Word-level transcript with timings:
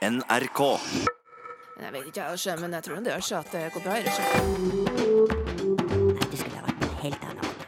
NRK. 0.00 0.60
Jeg 1.80 1.92
vet 1.92 2.06
ikke, 2.08 2.22
jeg, 2.24 2.56
men 2.60 2.72
jeg 2.72 2.82
tror 2.86 2.94
det 3.04 3.12
gjør 3.12 3.24
seg 3.26 3.38
at 3.38 3.50
det 3.52 3.60
går 3.74 3.82
bra. 3.84 3.96
i 3.98 4.02
Røsjø. 4.06 4.24
Nei, 6.16 6.24
det 6.24 6.38
skulle 6.40 6.56
ha 6.56 6.62
vært 6.64 6.80
en 6.86 6.94
helt 7.02 7.22
annen 7.28 7.44
måte. 7.44 7.60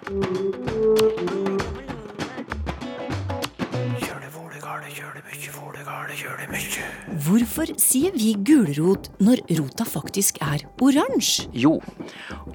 Hvorfor 7.27 7.69
sier 7.77 8.17
vi 8.17 8.33
gulrot 8.49 9.13
når 9.21 9.45
rota 9.59 9.85
faktisk 9.85 10.41
er 10.41 10.65
oransje? 10.81 11.53
Jo, 11.53 11.75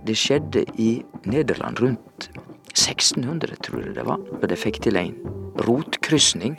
det 0.09 0.17
skjedde 0.17 0.65
i 0.81 1.05
Nederland 1.29 1.77
rundt 1.85 2.31
1600, 2.73 3.61
tror 3.61 3.85
jeg 3.85 3.93
det 4.01 4.09
var. 4.09 4.25
Og 4.41 4.49
det 4.49 4.57
fikk 4.57 4.81
til 4.89 4.97
en 4.97 5.13
rotkrysning. 5.69 6.57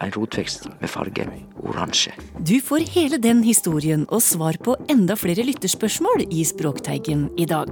En 0.00 0.12
rotvekst 0.14 0.64
med 0.80 0.88
fargen 0.88 1.32
oransje. 1.60 2.14
Du 2.40 2.56
får 2.64 2.86
hele 2.94 3.18
den 3.20 3.42
historien 3.44 4.06
og 4.08 4.22
svar 4.24 4.56
på 4.64 4.76
enda 4.88 5.16
flere 5.20 5.44
lytterspørsmål 5.44 6.24
i 6.32 6.44
Språkteigen 6.48 7.28
i 7.36 7.44
dag. 7.50 7.68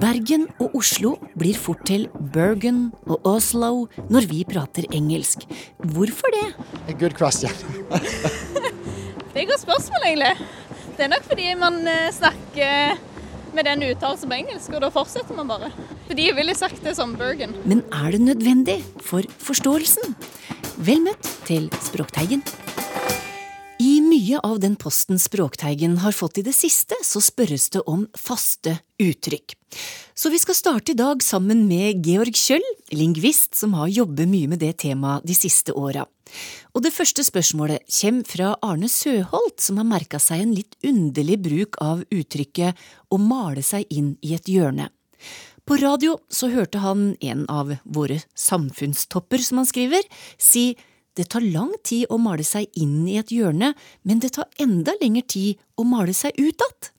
Bergen 0.00 0.46
og 0.60 0.76
Oslo 0.78 1.14
blir 1.40 1.56
fort 1.58 1.80
til 1.88 2.06
Bergen 2.34 2.90
og 3.08 3.24
Oslo 3.26 3.88
når 4.12 4.28
vi 4.30 4.44
prater 4.48 4.86
engelsk. 4.92 5.48
Hvorfor 5.80 6.30
det? 6.36 6.46
A 6.88 6.96
good 7.00 7.16
question. 7.16 7.50
Det 9.30 9.38
er 9.38 9.44
et 9.44 9.50
godt 9.52 9.62
spørsmål, 9.62 10.04
egentlig. 10.08 10.46
Det 10.96 11.04
er 11.04 11.10
nok 11.12 11.26
fordi 11.30 11.44
man 11.54 11.76
eh, 11.86 12.08
snakker 12.12 12.98
med 13.54 13.66
den 13.68 13.84
uttalelsen 13.86 14.28
på 14.28 14.38
engelsk, 14.40 14.72
og 14.74 14.82
da 14.82 14.90
fortsetter 14.90 15.36
man 15.38 15.48
bare. 15.48 15.70
Fordi 16.08 16.26
jeg 16.26 16.36
ville 16.36 16.54
sagt 16.58 16.82
det 16.82 16.96
som 16.98 17.14
Bergen. 17.18 17.54
Men 17.64 17.84
er 17.94 18.10
det 18.10 18.20
nødvendig 18.20 18.80
for 19.06 19.22
forståelsen? 19.38 20.16
Vel 20.78 21.00
møtt 21.02 21.26
til 21.48 21.66
Språkteigen. 21.82 22.44
I 23.80 23.96
mye 24.04 24.38
av 24.44 24.58
den 24.60 24.76
posten 24.78 25.18
Språkteigen 25.18 25.96
har 26.02 26.14
fått 26.14 26.38
i 26.38 26.44
det 26.46 26.52
siste, 26.54 26.94
så 27.02 27.22
spørres 27.24 27.70
det 27.74 27.80
om 27.90 28.04
faste 28.14 28.76
uttrykk. 29.00 29.56
Så 30.14 30.30
vi 30.30 30.38
skal 30.38 30.58
starte 30.58 30.92
i 30.92 30.98
dag 30.98 31.24
sammen 31.24 31.64
med 31.66 32.04
Georg 32.06 32.36
Kjøll, 32.36 32.66
lingvist 32.92 33.56
som 33.56 33.74
har 33.78 33.90
jobbet 33.90 34.28
mye 34.30 34.50
med 34.52 34.60
det 34.62 34.76
temaet 34.84 35.26
de 35.26 35.34
siste 35.34 35.74
åra. 35.74 36.04
Og 36.76 36.84
det 36.84 36.94
første 36.94 37.24
spørsmålet 37.26 37.88
kommer 37.96 38.28
fra 38.28 38.52
Arne 38.62 38.92
Søholt, 38.92 39.58
som 39.58 39.80
har 39.80 39.88
merka 39.88 40.20
seg 40.22 40.44
en 40.44 40.54
litt 40.54 40.76
underlig 40.86 41.40
bruk 41.42 41.80
av 41.82 42.04
uttrykket 42.06 42.78
å 43.10 43.18
male 43.18 43.64
seg 43.66 43.88
inn 43.90 44.14
i 44.22 44.36
et 44.36 44.46
hjørne. 44.46 44.90
På 45.68 45.76
radio 45.80 46.16
så 46.32 46.50
hørte 46.52 46.80
han 46.82 47.14
en 47.20 47.44
av 47.50 47.74
våre 47.84 48.20
samfunnstopper, 48.34 49.42
som 49.44 49.60
han 49.62 49.68
skriver, 49.68 50.06
si 50.38 50.72
det 51.18 51.28
tar 51.32 51.44
lang 51.44 51.72
tid 51.84 52.06
å 52.10 52.18
male 52.22 52.46
seg 52.46 52.70
inn 52.78 53.02
i 53.10 53.18
et 53.20 53.32
hjørne, 53.34 53.74
men 54.06 54.22
det 54.22 54.34
tar 54.36 54.48
enda 54.62 54.94
lengre 55.00 55.24
tid 55.26 55.60
å 55.76 55.86
male 55.88 56.14
seg 56.16 56.36
ut 56.38 56.66
att. 56.68 56.92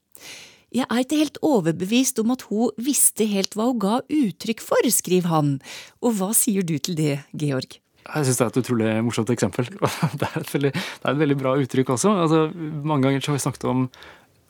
Jeg 0.72 0.88
er 0.88 1.04
ikke 1.04 1.20
helt 1.20 1.40
overbevist 1.44 2.20
om 2.22 2.32
at 2.32 2.46
hun 2.48 2.72
visste 2.80 3.28
helt 3.28 3.58
hva 3.60 3.68
hun 3.72 3.80
ga 3.82 3.98
uttrykk 4.08 4.62
for, 4.64 4.88
skriver 4.88 5.32
han, 5.32 5.56
og 6.00 6.20
hva 6.20 6.30
sier 6.38 6.64
du 6.64 6.78
til 6.80 6.96
det, 7.00 7.18
Georg? 7.36 7.80
Jeg 8.02 8.28
syns 8.28 8.40
det 8.40 8.46
er 8.46 8.52
et 8.52 8.60
utrolig 8.62 8.92
morsomt 9.06 9.32
eksempel. 9.34 9.68
Det 10.20 10.28
er 10.28 10.40
et 10.40 10.54
veldig, 10.56 10.72
er 10.74 11.12
et 11.12 11.20
veldig 11.20 11.38
bra 11.38 11.54
uttrykk 11.62 11.92
også. 11.96 12.14
Altså, 12.24 12.40
mange 12.88 13.06
ganger 13.06 13.28
har 13.28 13.38
vi 13.38 13.44
snakket 13.44 13.68
om 13.70 13.84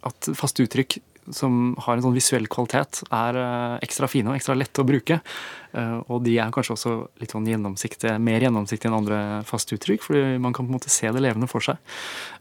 at 0.07 0.29
faste 0.37 0.63
uttrykk 0.65 1.01
som 1.29 1.75
har 1.85 1.97
en 1.97 2.05
sånn 2.07 2.15
visuell 2.15 2.47
kvalitet, 2.51 3.03
er 3.13 3.37
eh, 3.37 3.79
ekstra 3.85 4.09
fine 4.09 4.31
og 4.31 4.39
ekstra 4.39 4.57
lette 4.57 4.81
å 4.81 4.87
bruke. 4.87 5.19
Eh, 5.71 5.97
og 6.11 6.23
de 6.25 6.33
er 6.41 6.51
kanskje 6.51 6.75
også 6.75 6.93
litt 7.21 7.31
sånn 7.35 7.47
gjennomsiktige, 7.47 8.17
mer 8.19 8.43
gjennomsiktige 8.43 8.89
enn 8.89 8.97
andre 8.97 9.19
faste 9.47 9.77
uttrykk, 9.77 10.03
fordi 10.07 10.23
man 10.41 10.55
kan 10.55 10.65
på 10.65 10.73
en 10.73 10.79
måte 10.79 10.91
se 10.91 11.11
det 11.13 11.23
levende 11.23 11.49
for 11.51 11.63
seg. 11.63 11.79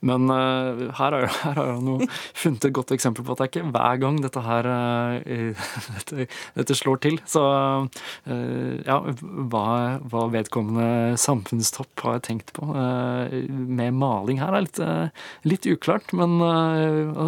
Men 0.06 0.30
uh, 0.32 0.88
her 0.96 1.14
har 1.14 1.26
jeg, 1.26 1.32
jeg 1.60 2.08
funnet 2.42 2.66
et 2.66 2.74
godt 2.74 2.94
eksempel 2.96 3.26
på 3.26 3.34
at 3.34 3.42
det 3.42 3.46
er 3.46 3.52
ikke 3.52 3.72
hver 3.74 4.00
gang 4.00 4.20
dette 4.24 4.42
her 4.44 4.68
dette, 6.00 6.26
dette, 6.56 6.76
slår 6.76 7.00
til. 7.04 7.18
Så 7.28 7.42
ja, 8.24 8.96
hva, 9.52 9.64
hva, 10.08 10.24
vedkommende 10.32 11.18
samfunnstopp 11.20 12.04
har 12.06 12.22
tenkt 12.24 12.52
på 12.56 12.66
med 12.70 13.98
maling 13.98 14.40
her, 14.40 14.56
er 14.56 14.64
litt, 14.64 14.80
litt 15.48 15.68
uklart. 15.68 16.14
Men 16.16 16.38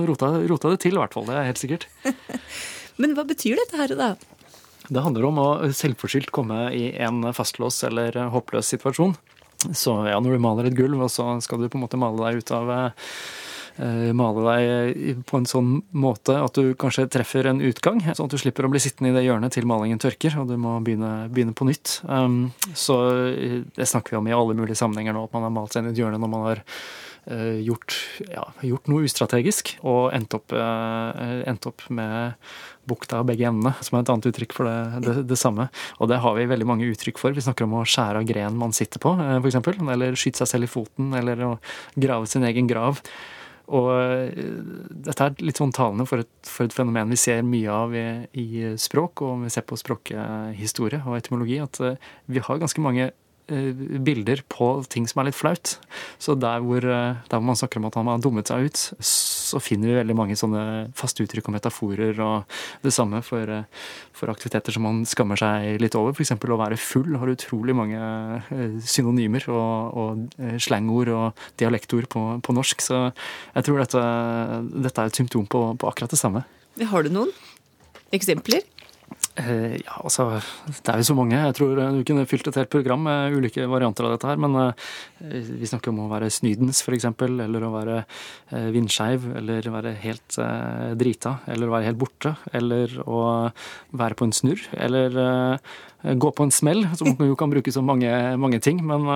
rota, 0.08 0.32
rota, 0.48 0.72
det 0.72 0.82
til, 0.86 0.96
i 0.96 1.02
hvert 1.02 1.16
fall. 1.16 1.28
Det 1.28 1.36
er 1.36 1.51
helt 1.52 1.62
sikkert. 1.62 1.88
men 3.00 3.14
hva 3.16 3.26
betyr 3.28 3.60
dette 3.62 3.78
her, 3.78 3.94
da? 3.98 4.14
Det 4.92 5.04
handler 5.04 5.28
om 5.28 5.38
å 5.38 5.48
selvforskyldt 5.72 6.32
komme 6.34 6.66
i 6.74 6.88
en 7.00 7.22
fastlås 7.36 7.84
eller 7.86 8.16
håpløs 8.32 8.72
situasjon. 8.74 9.14
Så 9.70 9.94
ja, 10.10 10.18
når 10.18 10.36
du 10.36 10.42
maler 10.42 10.68
et 10.68 10.76
gulv, 10.76 11.04
og 11.04 11.12
så 11.12 11.28
skal 11.44 11.62
du 11.62 11.70
på 11.70 11.78
en 11.78 11.84
måte 11.84 12.00
male 12.00 12.18
deg 12.18 12.42
ut 12.42 12.50
av 12.56 12.72
eh, 12.72 14.10
male 14.16 14.42
deg 14.48 15.22
på 15.28 15.38
en 15.38 15.46
sånn 15.48 15.70
måte 15.94 16.34
at 16.42 16.58
du 16.58 16.74
kanskje 16.78 17.06
treffer 17.12 17.46
en 17.48 17.62
utgang, 17.64 18.02
sånn 18.10 18.26
at 18.26 18.34
du 18.34 18.40
slipper 18.42 18.66
å 18.66 18.72
bli 18.72 18.82
sittende 18.82 19.12
i 19.12 19.16
det 19.16 19.24
hjørnet 19.28 19.54
til 19.54 19.68
malingen 19.70 20.02
tørker 20.02 20.34
og 20.42 20.50
du 20.50 20.58
må 20.60 20.74
begynne, 20.84 21.28
begynne 21.32 21.54
på 21.56 21.68
nytt. 21.68 22.00
Um, 22.08 22.50
så 22.74 22.98
eh, 23.22 23.62
det 23.78 23.88
snakker 23.88 24.16
vi 24.16 24.20
om 24.20 24.28
i 24.32 24.36
alle 24.36 24.58
mulige 24.58 24.80
sammenhenger 24.82 25.16
nå, 25.16 25.28
at 25.28 25.38
man 25.38 25.46
har 25.46 25.54
malt 25.54 25.74
seg 25.74 25.84
inn 25.84 25.92
i 25.92 25.94
et 25.94 26.02
hjørne 26.02 26.20
når 26.20 26.34
man 26.34 26.46
har 26.50 26.66
gjort, 27.22 27.94
ja, 28.32 28.42
gjort, 28.66 28.88
noe 28.90 29.06
ustrategisk 29.06 29.76
og 29.86 30.10
endt 30.16 30.34
opp, 30.34 30.50
uh, 30.56 31.42
endt 31.46 31.68
opp 31.70 31.84
med 31.94 32.34
bukta 32.88 33.20
av 33.20 33.28
begge 33.28 33.46
endene, 33.46 33.74
som 33.84 33.96
er 33.96 34.04
et 34.04 34.10
annet 34.12 34.28
uttrykk 34.32 34.56
for 34.56 34.68
det, 34.68 35.02
det, 35.04 35.14
det, 35.30 35.38
samme. 35.38 35.68
Og 36.02 36.10
det 36.10 36.18
har 36.24 36.34
vi 36.38 36.48
veldig 36.50 36.66
mange 36.68 36.88
uttrykk 36.90 37.20
for. 37.20 37.36
Vi 37.36 37.44
snakker 37.44 37.68
om 37.68 37.78
å 37.78 37.84
skjære 37.86 38.22
av 38.22 38.26
grenen 38.28 38.58
man 38.58 38.74
sitter 38.76 39.02
på, 39.02 39.14
eh, 39.22 39.38
f.eks. 39.38 39.60
Eller 39.94 40.18
skyte 40.18 40.42
seg 40.42 40.50
selv 40.50 40.68
i 40.68 40.72
foten, 40.72 41.12
eller 41.18 41.46
å 41.46 41.52
grave 41.94 42.26
sin 42.30 42.46
egen 42.48 42.70
grav. 42.70 43.00
Og 43.72 43.88
eh, 43.94 44.34
dette 45.06 45.28
er 45.28 45.46
litt 45.46 45.62
sånn 45.62 45.74
talende 45.74 46.08
for 46.10 46.24
et, 46.24 46.32
for 46.48 46.66
et 46.66 46.74
fenomen 46.74 47.12
vi 47.14 47.20
ser 47.20 47.46
mye 47.46 47.70
av 47.70 47.94
i, 47.96 48.06
i 48.42 48.48
språk, 48.80 49.22
og 49.22 49.46
vi 49.46 49.54
ser 49.54 49.66
på 49.68 49.78
språkhistorie 49.78 51.04
og 51.06 51.18
etymologi, 51.20 51.62
at 51.62 51.82
eh, 51.86 52.14
vi 52.26 52.42
har 52.42 52.62
ganske 52.62 52.82
mange 52.82 53.12
Eh, 53.12 53.21
bilder 53.48 54.42
på 54.48 54.68
ting 54.88 55.06
som 55.10 55.20
er 55.20 55.28
litt 55.28 55.36
flaut. 55.36 55.74
Så 56.22 56.34
der 56.38 56.62
hvor, 56.62 56.78
eh, 56.78 57.18
der 57.28 57.36
hvor, 57.36 57.46
man 57.46 57.58
snakker 57.58 57.80
om 57.80 57.88
at 57.88 57.98
han 57.98 58.06
har 58.06 58.22
dummet 58.22 58.48
seg 58.48 58.68
ut, 58.68 58.82
så 59.02 59.60
finner 59.60 59.90
vi 59.90 59.98
veldig 59.98 60.16
mange 60.16 60.36
sånne 60.38 60.92
faste 60.96 61.24
uttrykk 61.24 61.50
og 61.50 61.56
metaforer 61.56 62.20
og 62.22 62.56
det 62.82 62.92
samme 62.94 63.22
for, 63.26 63.42
eh, 63.50 63.64
for 64.12 64.32
aktiviteter 64.32 64.72
som 64.72 64.86
man 64.86 65.02
skammer 65.04 65.36
seg 65.36 65.80
litt 65.82 65.96
over. 65.98 66.14
F.eks. 66.14 66.32
å 66.38 66.60
være 66.60 66.80
full 66.80 67.16
har 67.18 67.32
utrolig 67.32 67.76
mange 67.76 67.98
synonymer 68.86 69.48
og, 69.50 69.98
og 69.98 70.60
slangord 70.62 71.12
og 71.12 71.46
dialektord 71.60 72.08
på, 72.08 72.26
på, 72.42 72.56
norsk. 72.56 72.80
Så 72.80 73.12
jeg 73.54 73.66
tror 73.66 73.82
dette, 73.82 74.04
dette 74.88 75.02
er 75.02 75.10
et 75.10 75.22
symptom 75.22 75.46
på, 75.46 75.64
på 75.76 75.90
akkurat 75.90 76.12
det 76.12 76.20
samme. 76.20 76.44
Har 76.88 77.04
du 77.04 77.12
noen 77.12 77.32
eksempler? 78.14 78.64
Eh, 79.40 79.78
ja, 79.80 79.94
altså 80.04 80.26
Det 80.68 80.92
er 80.92 81.00
jo 81.00 81.06
så 81.08 81.14
mange. 81.16 81.38
Jeg 81.38 81.54
tror 81.56 81.78
du 81.78 82.02
kunne 82.04 82.26
fylt 82.28 82.50
et 82.50 82.58
helt 82.60 82.72
program 82.72 83.06
med 83.06 83.36
ulike 83.38 83.64
varianter 83.70 84.04
av 84.04 84.14
dette 84.14 84.28
her. 84.28 84.40
Men 84.40 84.58
eh, 84.60 85.46
vi 85.60 85.68
snakker 85.68 85.92
om 85.92 86.02
å 86.04 86.10
være 86.10 86.28
snydens, 86.32 86.82
f.eks. 86.84 87.08
Eller 87.24 87.64
å 87.64 87.72
være 87.72 88.02
eh, 88.02 88.68
vindskeiv. 88.74 89.30
Eller 89.40 89.70
være 89.72 89.94
helt 90.04 90.38
drita. 91.00 91.38
Eller 91.48 91.70
å 91.70 91.76
være 91.76 91.88
helt 91.88 92.02
borte. 92.02 92.34
Eller 92.52 92.98
å 93.06 93.22
være 93.96 94.18
på 94.18 94.28
en 94.28 94.36
snurr. 94.36 94.66
Eller 94.76 95.16
gå 96.02 96.32
på 96.34 96.46
en 96.46 96.54
smell, 96.54 96.84
som 96.98 97.12
jo 97.30 97.38
kan 97.38 97.52
brukes 97.52 97.78
om 97.80 97.88
mange, 97.88 98.10
mange 98.40 98.60
ting. 98.62 98.80
Men 98.86 99.06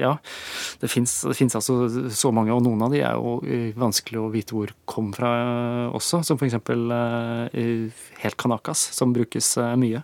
ja, 0.00 0.16
det 0.80 0.90
fins 0.90 1.24
altså 1.56 2.10
så 2.10 2.32
mange, 2.34 2.54
og 2.54 2.64
noen 2.66 2.86
av 2.86 2.94
de 2.94 3.02
er 3.04 3.18
jo 3.18 3.38
vanskelig 3.80 4.20
å 4.20 4.30
vite 4.32 4.56
hvor 4.56 4.74
kom 4.90 5.12
fra 5.16 5.30
også. 5.94 6.22
Som 6.26 6.40
f.eks. 6.40 6.58
helt 8.24 8.38
kanakas 8.40 8.90
som 8.94 9.12
brukes 9.12 9.56
eh, 9.58 9.76
mye. 9.76 10.02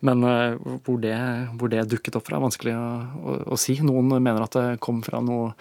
Men 0.00 0.24
eh, 0.24 0.56
hvor 0.86 1.00
det, 1.02 1.16
hvor 1.58 1.72
det 1.72 1.86
dukket 1.90 2.18
opp 2.18 2.28
fra, 2.28 2.38
er 2.38 2.46
vanskelig 2.46 2.74
å, 2.76 2.88
å, 3.22 3.38
å, 3.54 3.60
si. 3.60 3.78
Noen 3.84 4.10
mener 4.16 4.46
at 4.46 4.56
det 4.56 4.66
kom 4.84 5.02
fra 5.06 5.22
noe 5.24 5.52
eh, 5.52 5.56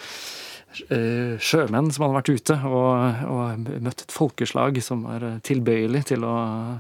sjømenn 0.86 1.90
som 1.94 2.05
hadde 2.05 2.17
vært 2.17 2.32
ute 2.34 2.58
og, 2.67 3.23
og, 3.32 3.70
møtt 3.85 4.03
et 4.05 4.14
folkeslag 4.16 4.79
som 4.84 5.05
var 5.08 5.26
tilbøyelig 5.46 6.03
til 6.11 6.26
å, 6.28 6.35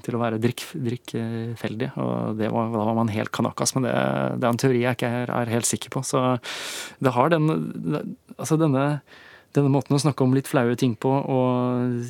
til 0.05 0.17
å 0.17 0.21
være 0.21 0.39
drikk, 0.43 0.65
drikkfeldige. 0.87 1.91
Og 2.01 2.41
var, 2.41 2.71
da 2.75 2.85
var 2.89 2.99
man 2.99 3.13
helt 3.13 3.33
kanakas. 3.35 3.75
Men 3.77 3.87
det, 3.87 3.95
det, 3.95 4.43
er 4.43 4.51
en 4.51 4.61
teori 4.61 4.83
jeg 4.83 4.99
ikke 4.99 5.13
er, 5.21 5.33
er, 5.33 5.53
helt 5.55 5.69
sikker 5.69 5.93
på. 5.95 6.03
Så 6.05 6.23
det 6.99 7.15
har 7.15 7.33
den 7.33 7.51
Altså 8.35 8.57
denne, 8.59 8.99
denne 9.55 9.71
måten 9.71 9.95
å 9.95 9.99
snakke 10.01 10.25
om 10.25 10.33
litt 10.35 10.49
flaue 10.51 10.75
ting 10.79 10.97
på 10.99 11.11
og 11.11 12.07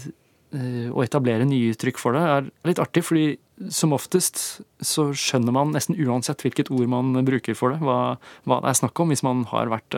og 0.56 1.02
etablere 1.04 1.44
nye 1.44 1.74
uttrykk 1.74 1.98
for 2.00 2.16
det, 2.16 2.22
er 2.24 2.46
litt 2.70 2.80
artig, 2.80 3.02
fordi 3.04 3.26
som 3.72 3.94
oftest 3.96 4.42
så 4.84 5.08
skjønner 5.16 5.56
man 5.56 5.72
nesten 5.76 5.96
uansett 5.96 6.44
hvilket 6.44 6.72
ord 6.76 6.90
man 6.92 7.14
bruker 7.28 7.56
for 7.58 7.72
det, 7.72 7.80
hva, 7.86 8.18
hva 8.44 8.60
det 8.64 8.72
er 8.72 8.80
snakk 8.82 9.00
om. 9.00 9.14
Hvis 9.14 9.24
man 9.26 9.46
har 9.52 9.72
vært 9.72 9.96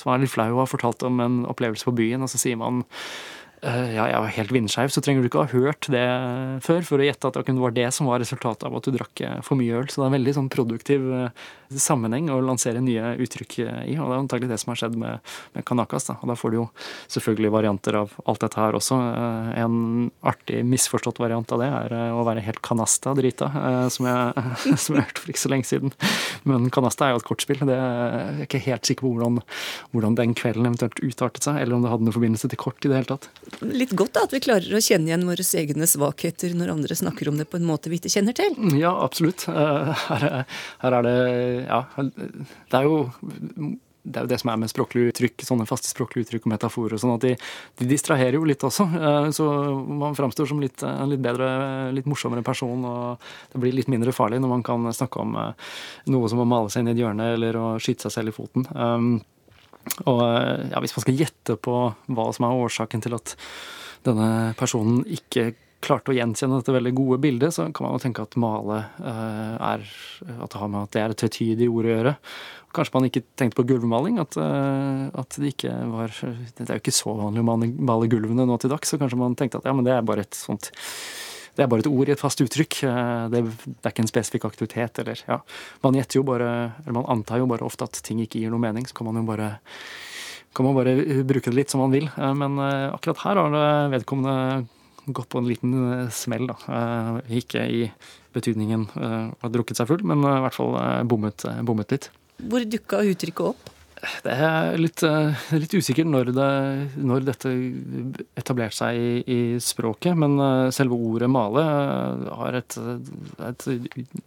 som 0.00 0.12
er 0.12 0.20
litt 0.20 0.32
flau 0.34 0.50
og 0.52 0.64
har 0.64 0.72
fortalt 0.74 1.04
om 1.08 1.22
en 1.24 1.42
opplevelse 1.48 1.88
på 1.88 1.96
byen, 1.96 2.26
og 2.26 2.32
så 2.32 2.40
sier 2.42 2.60
man 2.60 2.82
eh, 2.84 3.39
ja, 3.60 4.06
jeg 4.08 4.20
var 4.24 4.32
helt 4.32 4.52
vindskeiv, 4.56 4.88
så 4.88 5.02
trenger 5.04 5.20
du 5.20 5.28
ikke 5.28 5.42
ha 5.42 5.52
hørt 5.52 5.84
det 5.92 6.04
før 6.64 6.84
for 6.86 7.02
å 7.02 7.04
gjette 7.04 7.28
at 7.28 7.36
det 7.44 7.56
var 7.60 7.74
det 7.76 7.90
som 7.92 8.08
var 8.08 8.22
resultatet 8.22 8.64
av 8.64 8.76
at 8.78 8.86
du 8.88 8.94
drakk 8.94 9.20
eh, 9.26 9.40
for 9.44 9.60
mye 9.60 9.82
øl. 9.82 9.88
Så 9.90 10.00
det 10.00 10.06
er 10.06 10.08
en 10.08 10.16
veldig 10.16 10.34
sånn 10.38 10.48
produktiv 10.52 11.04
eh, 11.12 11.42
sammenheng 11.76 12.30
å 12.32 12.38
lansere 12.40 12.80
nye 12.80 13.12
uttrykk 13.20 13.58
i, 13.60 13.66
og 14.00 14.08
det 14.08 14.14
er 14.14 14.16
antagelig 14.16 14.48
det 14.50 14.58
som 14.62 14.72
har 14.72 14.80
skjedd 14.80 14.96
med, 15.02 15.34
med 15.52 15.66
Kanakas. 15.68 16.08
Da. 16.08 16.16
Og 16.24 16.32
da 16.32 16.38
får 16.40 16.54
du 16.54 16.56
jo 16.56 16.64
selvfølgelig 17.12 17.52
varianter 17.52 17.98
av 18.00 18.16
alt 18.24 18.46
dette 18.46 18.58
her 18.62 18.78
også. 18.78 18.96
En 19.60 20.08
artig 20.26 20.64
misforstått 20.66 21.20
variant 21.20 21.52
av 21.52 21.60
det 21.60 21.68
er 21.68 21.94
å 22.16 22.24
være 22.26 22.42
helt 22.48 22.62
kanasta 22.64 23.12
drita, 23.18 23.50
som 23.92 24.08
jeg, 24.08 24.46
som 24.86 24.96
jeg 24.96 25.04
hørte 25.04 25.22
for 25.22 25.34
ikke 25.34 25.44
så 25.44 25.52
lenge 25.52 25.68
siden. 25.68 25.94
Men 26.48 26.66
kanasta 26.74 27.06
er 27.06 27.14
jo 27.14 27.20
et 27.22 27.28
kortspill. 27.28 27.62
Det 27.68 27.76
er 27.76 28.40
jeg 28.40 28.48
ikke 28.48 28.64
helt 28.66 28.90
sikker 28.90 29.06
på 29.06 29.14
hvordan, 29.14 29.38
hvordan 29.92 30.18
den 30.18 30.34
kvelden 30.38 30.72
eventuelt 30.72 30.98
utartet 31.04 31.46
seg, 31.46 31.60
eller 31.60 31.76
om 31.76 31.86
det 31.86 31.92
hadde 31.92 32.08
noen 32.08 32.18
forbindelse 32.18 32.50
til 32.50 32.64
kort 32.66 32.82
i 32.82 32.90
det 32.90 32.98
hele 32.98 33.12
tatt. 33.12 33.30
Litt 33.66 33.92
godt 33.98 34.14
da, 34.16 34.24
at 34.28 34.34
vi 34.34 34.42
klarer 34.44 34.76
å 34.76 34.82
kjenne 34.82 35.10
igjen 35.10 35.26
våre 35.28 35.44
egne 35.60 35.88
svakheter 35.90 36.54
når 36.56 36.74
andre 36.76 36.96
snakker 36.96 37.28
om 37.30 37.38
det 37.40 37.48
på 37.50 37.60
en 37.60 37.68
måte 37.68 37.92
vi 37.92 38.00
ikke 38.00 38.12
kjenner 38.12 38.36
til. 38.36 38.56
Ja, 38.78 38.94
absolutt. 39.04 39.46
Her 39.50 39.94
her, 40.08 40.26
her 40.82 40.98
er 41.00 41.06
det 41.06 41.16
Ja, 41.66 41.84
det 42.00 42.80
er 42.80 42.88
jo 42.88 42.98
det 44.02 44.16
er 44.16 44.24
jo 44.24 44.30
det 44.30 44.38
som 44.40 44.50
er 44.52 44.60
med 44.60 44.70
språklige 44.72 45.12
uttrykk, 45.12 45.42
sånne 45.44 45.66
faste 45.68 45.90
språklige 45.90 46.24
uttrykk 46.24 46.46
og 46.46 46.52
metaforer. 46.54 47.00
sånn 47.00 47.14
at 47.14 47.24
de, 47.24 47.34
de, 47.80 47.88
distraherer 47.88 48.38
jo 48.38 48.46
litt 48.48 48.64
også. 48.64 48.86
Eh, 48.96 49.28
så 49.36 49.46
man 49.76 50.16
framstår 50.16 50.48
som 50.48 50.62
litt, 50.62 50.82
en 50.86 51.10
litt 51.12 51.22
bedre, 51.24 51.50
litt 51.96 52.08
morsommere 52.10 52.44
person. 52.46 52.86
Og 52.86 53.52
det 53.52 53.60
blir 53.62 53.76
litt 53.76 53.90
mindre 53.92 54.14
farlig 54.16 54.40
når 54.40 54.54
man 54.54 54.64
kan 54.66 54.88
snakke 54.96 55.20
om 55.20 55.36
eh, 55.40 55.74
noe 56.12 56.30
som 56.32 56.40
å 56.40 56.48
male 56.48 56.72
seg 56.72 56.84
inn 56.84 56.92
i 56.92 56.96
et 56.96 57.02
hjørne 57.02 57.28
eller 57.34 57.60
å 57.60 57.66
skyte 57.82 58.08
seg 58.08 58.16
selv 58.16 58.32
i 58.32 58.36
foten. 58.38 58.66
Og 60.06 60.20
ja, 60.22 60.80
Hvis 60.82 60.94
man 60.96 61.06
skal 61.06 61.18
gjette 61.18 61.56
på 61.60 61.76
hva 62.12 62.28
som 62.36 62.46
er 62.46 62.62
årsaken 62.66 63.04
til 63.04 63.16
at 63.16 63.34
denne 64.06 64.54
personen 64.56 65.02
ikke 65.08 65.52
klarte 65.80 66.12
å 66.12 66.16
gjenkjenne 66.16 66.60
dette 66.60 66.74
veldig 66.74 66.92
gode 66.96 67.18
bildet, 67.22 67.54
så 67.56 67.66
kan 67.72 67.86
man 67.86 67.96
jo 67.96 68.02
tenke 68.02 68.24
at 68.24 68.36
male 68.40 68.82
uh, 69.00 69.56
er 69.72 69.84
at 70.36 70.52
det 70.52 70.60
har 70.60 70.68
med 70.68 70.82
at 70.82 70.92
det 70.94 71.02
er 71.02 71.14
et 71.14 71.20
tvetydig 71.22 71.68
ord 71.72 71.88
å 71.88 71.94
gjøre. 71.94 72.14
Kanskje 72.76 72.94
man 72.94 73.08
ikke 73.08 73.22
tenkte 73.40 73.58
på 73.58 73.66
gulvmaling. 73.72 74.20
At, 74.22 74.36
uh, 74.36 75.08
at, 75.22 75.38
det 75.40 75.54
ikke 75.54 75.72
var 75.90 76.12
Det 76.12 76.66
er 76.66 76.76
jo 76.76 76.84
ikke 76.84 76.94
så 76.94 77.16
vanlig 77.16 77.42
å 77.42 77.48
male 77.48 78.10
gulvene 78.12 78.46
nå 78.48 78.60
til 78.60 78.72
dags, 78.72 78.92
så 78.92 79.00
kanskje 79.00 79.20
man 79.20 79.36
tenkte 79.40 79.62
at 79.62 79.68
ja, 79.70 79.74
men 79.76 79.88
det 79.88 79.96
er 79.96 80.06
bare 80.06 80.26
et 80.26 80.36
sånt 80.36 80.70
det 81.56 81.64
er 81.64 81.70
bare 81.70 81.82
et 81.84 81.90
ord 81.90 82.10
i 82.10 82.14
et 82.14 82.20
fast 82.20 82.40
uttrykk. 82.42 82.82
Eh, 82.86 83.24
det, 83.32 83.42
er 83.42 83.92
ikke 83.92 84.04
en 84.04 84.10
spesifikk 84.10 84.46
aktivitet. 84.48 85.00
Eller, 85.02 85.22
ja. 85.28 85.40
Man 85.84 85.98
jo 85.98 86.22
bare, 86.26 86.50
eller 86.84 86.96
man 87.00 87.08
antar 87.10 87.42
jo 87.42 87.48
bare 87.50 87.66
ofte 87.66 87.88
at 87.88 88.02
ting 88.06 88.22
ikke 88.22 88.42
gir 88.42 88.52
noe 88.52 88.62
mening. 88.62 88.86
Så 88.88 88.96
kan 88.96 89.08
man 89.08 89.20
jo 89.20 89.26
bare, 89.28 89.56
kan 90.56 90.68
man 90.68 90.78
bare 90.78 90.96
bruke 91.26 91.50
det 91.50 91.58
litt 91.58 91.72
som 91.74 91.82
man 91.84 91.94
vil. 91.94 92.08
Eh, 92.14 92.36
men 92.38 92.60
eh, 92.64 92.86
akkurat 92.94 93.24
her 93.24 93.42
har 93.42 93.58
vedkommende 93.96 94.68
gått 95.10 95.30
på 95.32 95.40
en 95.40 95.48
liten 95.48 95.74
smell. 96.14 96.46
da. 96.52 97.20
Ikke 97.34 97.64
i 97.66 97.86
betydningen 98.30 98.84
har 98.94 99.50
drukket 99.50 99.80
seg 99.80 99.88
full, 99.90 100.04
men 100.06 100.22
i 100.22 100.42
hvert 100.44 100.54
fall 100.54 100.76
bommet, 101.08 101.42
bommet 101.66 101.90
litt. 101.90 102.10
Hvor 102.46 102.62
dukka 102.62 103.00
uttrykket 103.08 103.48
opp? 103.48 103.72
Det 104.00 104.32
er 104.32 104.78
litt, 104.80 105.02
eh, 105.04 105.42
litt 105.60 105.74
usikkert 105.76 106.08
når, 106.08 106.30
det, 106.32 106.48
når, 107.04 107.24
dette 107.26 107.50
etablerte 108.40 108.78
seg 108.78 108.96
i, 108.96 109.10
i, 109.20 109.40
språket. 109.60 110.16
Men 110.20 110.38
eh, 110.40 110.70
selve 110.74 110.96
ordet 110.96 111.28
male 111.32 111.64
eh, 111.66 112.30
har 112.40 112.56
et, 112.62 112.78
et 113.50 113.68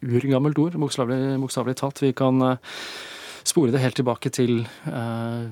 urgammelt 0.06 0.62
ord, 0.62 0.78
bokstavelig 0.86 1.78
talt. 1.82 2.04
Vi 2.06 2.14
kan 2.18 2.46
spore 3.48 3.74
det 3.74 3.82
helt 3.84 3.98
tilbake 4.00 4.32
til 4.34 4.64
uh, 4.88 5.46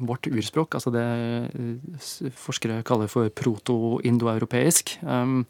vårt 0.00 0.28
urspråk, 0.30 0.76
altså 0.76 0.92
det 0.94 1.04
uh, 1.52 2.30
forskere 2.36 2.80
kaller 2.86 3.10
for 3.12 3.28
proto-indoeuropeisk. 3.28 4.96
Um, 5.02 5.44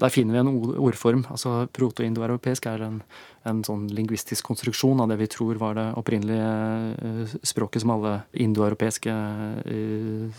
der 0.00 0.12
finner 0.12 0.36
vi 0.36 0.42
en 0.42 0.52
ordform. 0.76 1.24
altså 1.30 1.66
Proto-indoeuropeisk 1.72 2.68
er 2.70 2.84
en, 2.86 3.00
en 3.48 3.64
sånn 3.66 3.88
lingvistisk 3.92 4.46
konstruksjon 4.46 5.00
av 5.02 5.10
det 5.12 5.20
vi 5.22 5.30
tror 5.32 5.60
var 5.62 5.78
det 5.78 5.88
opprinnelige 6.00 6.52
uh, 7.00 7.36
språket 7.42 7.84
som 7.84 7.96
alle 7.96 8.18
indoeuropeiske 8.32 9.16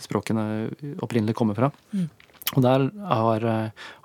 språkene 0.04 0.46
opprinnelig 1.02 1.36
kommer 1.36 1.58
fra. 1.58 1.72
Mm. 1.92 2.08
Og 2.56 2.62
Der 2.64 2.86
har, 3.04 3.44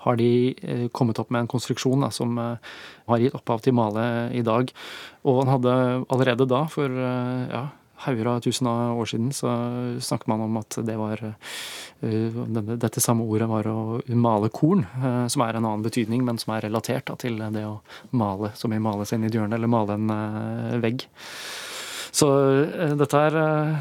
har, 0.04 0.16
de 0.20 0.88
kommet 0.92 1.18
opp 1.18 1.30
med 1.32 1.44
en 1.44 1.48
konstruksjon 1.48 2.04
da, 2.04 2.10
som 2.12 2.36
har 2.36 3.22
gitt 3.22 3.36
opphav 3.36 3.62
til 3.64 3.76
Male 3.76 4.04
i 4.36 4.42
dag. 4.44 4.68
Og 5.24 5.40
han 5.42 5.52
hadde 5.54 5.72
allerede 6.12 6.46
da, 6.50 6.64
for 6.68 6.92
eh, 6.92 7.48
ja, 7.48 7.62
hauger 8.04 8.28
av 8.28 8.42
tusen 8.44 8.68
år 8.68 9.08
siden, 9.08 9.32
så 9.32 9.54
snakket 10.02 10.28
man 10.28 10.44
om 10.44 10.60
at 10.60 10.80
det 10.84 10.96
var 11.00 11.22
Dette 12.04 13.00
samme 13.00 13.24
ordet 13.24 13.46
var 13.48 13.64
å 13.70 14.00
male 14.12 14.50
korn, 14.52 14.82
som 15.30 15.44
er 15.46 15.56
en 15.56 15.64
annen 15.64 15.84
betydning, 15.86 16.24
men 16.26 16.36
som 16.42 16.52
er 16.52 16.66
relatert 16.66 17.06
da, 17.08 17.14
til 17.16 17.38
det 17.40 17.62
å 17.64 17.78
male, 18.12 18.50
som 18.58 18.74
i 18.74 18.80
male 18.82 19.06
seg 19.08 19.16
inn 19.22 19.24
i 19.24 19.30
et 19.30 19.38
hjørne, 19.38 19.56
eller 19.56 19.70
male 19.72 19.96
en 19.96 20.82
vegg. 20.82 21.06
Så 22.14 22.28
dette 22.94 23.20
er, 23.26 23.36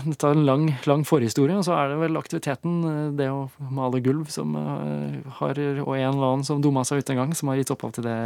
dette 0.07 0.25
er, 0.25 0.33
en 0.33 0.45
lang, 0.47 0.63
lang 0.89 1.03
forhistorie. 1.05 1.53
Og 1.59 1.67
så 1.67 1.75
er 1.77 1.91
det 1.91 1.99
vel 2.01 2.17
aktiviteten, 2.17 2.79
det 3.17 3.27
å 3.29 3.43
male 3.69 4.01
gulv, 4.01 4.25
som 4.33 4.55
har, 4.57 5.59
og 5.83 5.91
en 5.93 6.07
eller 6.07 6.29
annen 6.31 6.47
som 6.47 6.63
dumma 6.63 6.81
seg 6.87 7.03
ut 7.03 7.11
en 7.13 7.21
gang, 7.21 7.35
som 7.37 7.51
har 7.51 7.59
gitt 7.61 7.73
opphav 7.75 7.93
til 7.93 8.07
det 8.07 8.17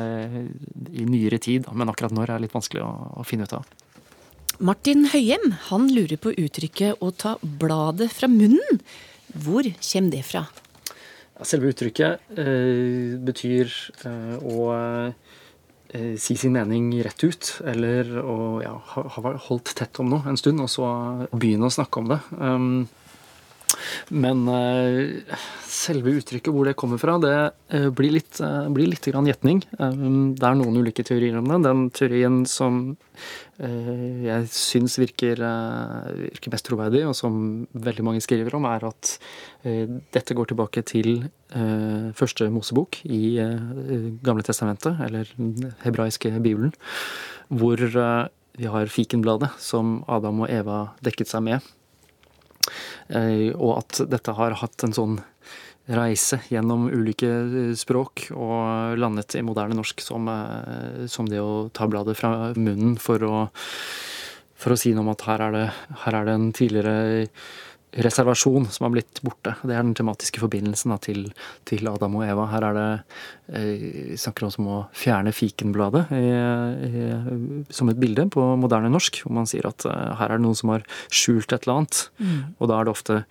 i 0.95 1.07
nyere 1.09 1.42
tid. 1.44 1.68
Men 1.75 1.92
akkurat 1.92 2.15
når 2.15 2.38
er 2.38 2.45
litt 2.45 2.56
vanskelig 2.56 2.86
å, 2.86 2.94
å 3.19 3.27
finne 3.27 3.50
ut 3.50 3.57
av. 3.59 3.68
Martin 4.63 5.09
Høyem 5.12 5.51
han 5.68 5.92
lurer 5.92 6.18
på 6.18 6.31
uttrykket 6.33 7.04
'å 7.04 7.12
ta 7.12 7.36
bladet 7.42 8.09
fra 8.09 8.31
munnen'. 8.31 8.80
Hvor 9.36 9.68
kommer 9.68 10.12
det 10.15 10.24
fra? 10.25 10.48
Selve 11.45 11.69
uttrykket 11.69 12.31
eh, 12.39 13.19
betyr 13.21 13.69
eh, 14.07 14.38
å 14.42 14.71
Eh, 14.74 15.13
si 16.19 16.36
sin 16.36 16.56
mening 16.56 16.89
rett 17.06 17.24
ut, 17.24 17.51
eller 17.66 18.10
å 18.19 18.38
ja, 18.63 18.74
ha 18.94 19.34
holdt 19.48 19.72
tett 19.80 20.00
om 20.04 20.10
noe 20.12 20.28
en 20.28 20.39
stund, 20.39 20.60
og 20.63 20.72
så 20.72 20.88
begynne 21.31 21.69
å 21.69 21.74
snakke 21.74 22.01
om 22.01 22.12
det. 22.12 22.19
Um, 22.38 22.88
men 24.13 24.44
uh, 24.50 25.38
selve 25.68 26.13
uttrykket, 26.19 26.51
hvor 26.54 26.68
det 26.68 26.75
kommer 26.80 27.00
fra, 27.01 27.18
det 27.22 27.34
uh, 27.74 27.88
blir 27.95 28.16
litt, 28.16 28.39
uh, 28.44 28.68
blir 28.74 28.89
litt 28.92 29.07
gjetning. 29.07 29.62
Um, 29.80 30.34
det 30.38 30.48
er 30.48 30.57
noen 30.60 30.80
ulike 30.81 31.06
teorier 31.07 31.38
om 31.39 31.50
det. 31.50 31.62
Den 31.68 31.88
teorien 31.95 32.44
som 32.50 32.98
jeg 33.57 34.50
syns 34.54 35.00
virker, 35.01 35.39
virker, 35.42 36.51
mest 36.54 36.68
troverdig, 36.68 37.00
og 37.10 37.16
som 37.18 37.39
veldig 37.74 38.04
mange 38.06 38.22
skriver 38.22 38.54
om, 38.54 38.68
er 38.69 38.84
at 38.86 39.16
dette 40.13 40.36
går 40.38 40.51
tilbake 40.51 40.83
til 40.86 41.24
første 42.19 42.45
Mosebok 42.54 43.00
i 43.10 43.40
Gamle 44.22 44.45
testamentet, 44.45 45.01
eller 45.07 45.31
den 45.40 45.74
hebraiske 45.81 46.30
bibelen, 46.38 46.69
hvor 47.50 47.81
vi 47.81 48.69
har 48.69 48.94
fikenbladet 48.94 49.50
som 49.57 50.04
Adam 50.06 50.45
og 50.45 50.54
Eva 50.54 50.83
dekket 51.01 51.33
seg 51.33 51.48
med 51.50 51.66
Eh, 51.66 51.77
og 53.56 53.72
at 53.78 54.02
dette 54.12 54.34
har 54.36 54.56
hatt 54.60 54.84
en 54.84 54.96
sånn 54.96 55.18
reise 55.88 56.40
gjennom 56.52 56.88
ulike 56.92 57.30
eh, 57.30 57.71
språk 57.78 58.28
og 58.36 58.97
landet 59.00 59.38
i 59.40 59.44
moderne 59.45 59.78
norsk 59.78 60.04
som, 60.04 60.28
eh, 60.28 61.06
som 61.07 61.30
det 61.30 61.40
å 61.40 61.69
ta 61.74 61.88
bladet 61.88 62.18
fra 62.19 62.52
munnen 62.57 62.97
for 63.00 63.24
å, 63.24 63.45
for 64.57 64.76
å 64.76 64.80
si 64.80 64.94
noe 64.94 65.06
om 65.06 65.14
at 65.14 65.24
her 65.30 65.45
er 65.47 65.56
det, 65.56 65.66
her 66.04 66.19
er 66.19 66.28
det 66.28 66.36
en 66.36 66.52
tidligere 66.56 66.97
reservasjon 67.96 68.68
som 68.72 68.84
har 68.86 68.92
blitt 68.94 69.22
borte. 69.24 69.54
Det 69.64 69.74
er 69.74 69.82
den 69.82 69.96
tematiske 69.98 70.42
forbindelsen 70.42 70.92
da, 70.92 70.98
til, 71.02 71.30
til, 71.68 71.88
Adam 71.88 72.18
og 72.20 72.26
Eva. 72.28 72.48
Her 72.52 72.68
er 72.68 72.78
det 72.78 72.88
Vi 73.48 74.18
snakker 74.20 74.48
også 74.48 74.62
om 74.62 74.70
å 74.74 74.80
fjerne 74.98 75.32
fikenbladet 75.32 76.04
i, 76.18 76.24
i, 76.90 77.06
som 77.74 77.90
et 77.90 78.00
bilde 78.02 78.28
på 78.34 78.44
moderne 78.60 78.92
norsk. 78.92 79.22
Hvor 79.24 79.38
man 79.40 79.48
sier 79.50 79.70
at 79.70 79.88
eh, 79.88 80.18
her 80.20 80.34
er 80.34 80.38
det 80.38 80.46
noen 80.46 80.60
som 80.60 80.74
har 80.76 80.84
skjult 81.08 81.54
et 81.56 81.64
eller 81.64 81.82
annet. 81.82 82.02
Mm. 82.20 82.42
Og 82.60 82.72
da 82.72 82.78
er 82.80 82.88
det 82.88 82.96
ofte 82.96 83.22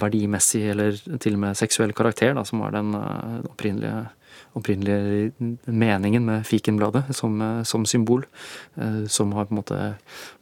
verdimessig 0.00 0.64
eller 0.72 0.96
til 1.20 1.36
og 1.36 1.44
med 1.44 1.60
seksuell 1.60 1.92
karakter 1.96 2.32
da, 2.38 2.46
som 2.48 2.64
var 2.64 2.74
den 2.74 2.96
opprinnelige 2.96 4.08
opprinnelige 4.58 5.32
meningen 5.66 6.24
med 6.26 6.46
fikenbladet 6.46 7.14
som, 7.16 7.40
eh, 7.42 7.62
som 7.62 7.86
symbol, 7.86 8.24
eh, 8.76 9.06
som 9.06 9.32
har 9.32 9.46
på 9.46 9.54
en 9.54 9.60
måte 9.62 9.80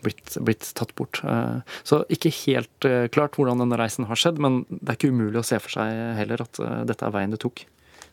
blitt, 0.02 0.36
blitt, 0.40 0.72
tatt 0.74 0.94
bort. 0.94 1.20
Eh, 1.24 1.60
så 1.84 2.04
ikke 2.08 2.32
helt 2.46 2.88
klart 3.12 3.36
hvordan 3.36 3.62
denne 3.62 3.78
reisen 3.78 4.08
har 4.08 4.16
skjedd, 4.16 4.38
men 4.38 4.64
det 4.70 4.88
er 4.88 4.98
ikke 4.98 5.12
umulig 5.12 5.40
å 5.40 5.46
se 5.46 5.58
for 5.58 5.78
seg 5.78 6.16
heller 6.18 6.42
at 6.42 6.60
dette 6.88 7.04
er 7.04 7.14
veien 7.14 7.34
det 7.34 7.40
tok. 7.42 7.64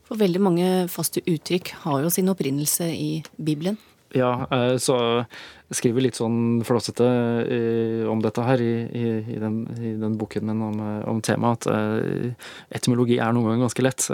For 0.06 0.20
veldig 0.20 0.42
mange 0.42 0.70
faste 0.92 1.24
uttrykk 1.26 1.72
har 1.86 2.04
jo 2.04 2.14
sin 2.14 2.30
opprinnelse 2.30 2.92
i 2.94 3.24
Bibelen. 3.42 3.78
Ja, 4.16 4.48
så 4.78 5.26
skriver 5.74 6.04
litt 6.06 6.18
sånn 6.20 6.62
flåsete 6.66 7.06
eh, 7.42 8.04
om 8.10 8.20
dette 8.22 8.44
her 8.46 8.62
i, 8.62 8.74
i, 8.86 9.06
i, 9.34 9.38
den, 9.42 9.62
i, 9.80 9.94
den, 9.98 10.18
boken 10.20 10.46
min 10.46 10.62
om, 10.62 10.82
eh, 10.84 11.00
om 11.10 11.22
temaet, 11.26 11.66
at 11.66 11.72
eh, 11.74 12.52
etymologi 12.78 13.18
er 13.18 13.34
noen 13.34 13.50
ganger 13.50 13.66
ganske 13.66 13.86
lett. 13.86 14.06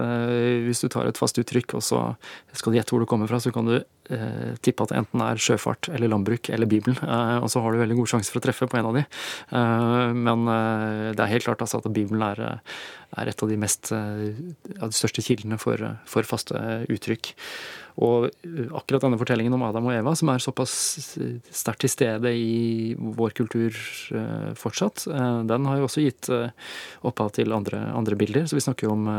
Hvis 0.66 0.84
du 0.84 0.88
tar 0.92 1.10
et 1.10 1.20
fast 1.20 1.40
uttrykk, 1.42 1.76
og 1.80 1.84
så 1.84 2.04
skal 2.56 2.72
du 2.72 2.80
gjette 2.80 2.96
hvor 2.96 3.04
det 3.04 3.10
kommer 3.12 3.30
fra, 3.32 3.42
så 3.44 3.52
kan 3.54 3.68
du 3.68 3.80
tippe 4.62 4.84
at 4.84 4.92
det 4.92 4.98
enten 5.00 5.22
er 5.24 5.40
sjøfart 5.40 5.88
eller 5.94 6.10
landbruk 6.12 6.50
eller 6.52 6.68
Bibelen. 6.68 6.98
Og 7.40 7.46
så 7.54 7.62
har 7.64 7.72
du 7.72 7.80
veldig 7.80 7.96
god 7.96 8.10
sjanse 8.12 8.34
for 8.34 8.42
å 8.42 8.44
treffe 8.44 8.68
på 8.68 8.76
en 8.76 8.90
av 8.90 8.98
de. 8.98 9.04
men 10.18 10.44
det 11.16 11.22
er 11.22 11.32
helt 11.32 11.46
klart 11.46 11.64
altså, 11.64 11.80
at 11.80 11.88
Bibelen 11.96 12.26
er, 12.26 12.42
er, 12.50 13.32
et 13.32 13.46
av 13.46 13.52
de 13.52 13.60
mest 13.62 13.94
av 13.96 14.90
de 14.90 14.98
største 14.98 15.24
kildene 15.24 15.60
for, 15.62 15.80
for 16.12 16.28
faste 16.28 16.60
uttrykk. 16.92 17.32
Og 18.04 18.28
akkurat 18.78 19.04
denne 19.04 19.20
fortellingen 19.22 19.56
om 19.56 19.64
Adam 19.68 19.88
og 19.90 19.96
Eva, 19.96 20.14
som 20.18 20.32
er 20.32 20.44
såpass 20.44 20.76
sterkt 21.50 21.86
til 21.86 21.92
stede 21.92 22.34
i 22.36 22.94
vår 22.96 23.34
kultur 23.38 23.74
eh, 23.74 24.52
fortsatt, 24.58 25.06
eh, 25.12 25.40
den 25.50 25.70
har 25.70 25.80
jo 25.80 25.88
også 25.88 26.04
gitt 26.06 26.30
opphav 27.08 27.34
til 27.38 27.56
andre, 27.56 27.84
andre 27.96 28.18
bilder. 28.20 28.46
Så 28.48 28.60
vi 28.60 28.66
snakker 28.66 28.88
jo 28.88 28.96
om 28.98 29.10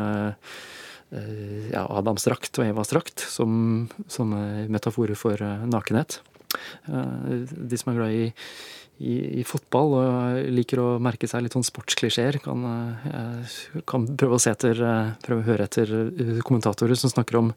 ja, 1.12 1.82
Adams 1.92 2.24
drakt 2.24 2.56
og 2.56 2.64
Evas 2.64 2.88
drakt 2.88 3.20
som, 3.28 3.90
som 4.08 4.30
metaforer 4.72 5.18
for 5.18 5.36
nakenhet. 5.68 6.22
De 6.88 7.80
som 7.80 7.92
er 7.92 7.98
glad 7.98 8.16
i 8.16 8.30
i, 9.02 9.40
i, 9.40 9.44
fotball 9.46 9.94
og 9.98 10.50
liker 10.54 10.80
å 10.82 10.88
merke 11.02 11.28
seg 11.30 11.44
litt 11.44 11.56
sånn 11.56 11.66
sportsklisjeer, 11.66 12.38
kan, 12.44 12.66
eh, 13.10 13.56
kan, 13.88 14.06
prøve 14.18 14.38
å 14.38 14.42
se 14.42 14.52
etter, 14.54 14.78
eh, 14.78 15.14
prøve 15.24 15.42
å 15.42 15.48
høre 15.50 15.66
etter 15.66 15.90
eh, 15.92 16.38
kommentatorer 16.46 16.98
som 16.98 17.10
snakker 17.10 17.40
om 17.40 17.50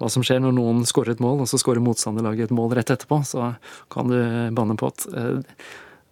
hva 0.00 0.10
som 0.12 0.24
skjer 0.26 0.42
når 0.44 0.56
noen 0.58 0.84
skårer 0.88 1.16
et 1.16 1.24
mål, 1.24 1.44
og 1.44 1.50
så 1.50 1.60
skårer 1.60 1.84
motstanderlaget 1.84 2.50
et 2.50 2.56
mål 2.56 2.76
rett 2.76 2.92
etterpå. 2.92 3.22
Så 3.26 3.54
kan 3.92 4.12
du 4.12 4.20
banne 4.56 4.76
på 4.78 4.92
at 4.92 5.08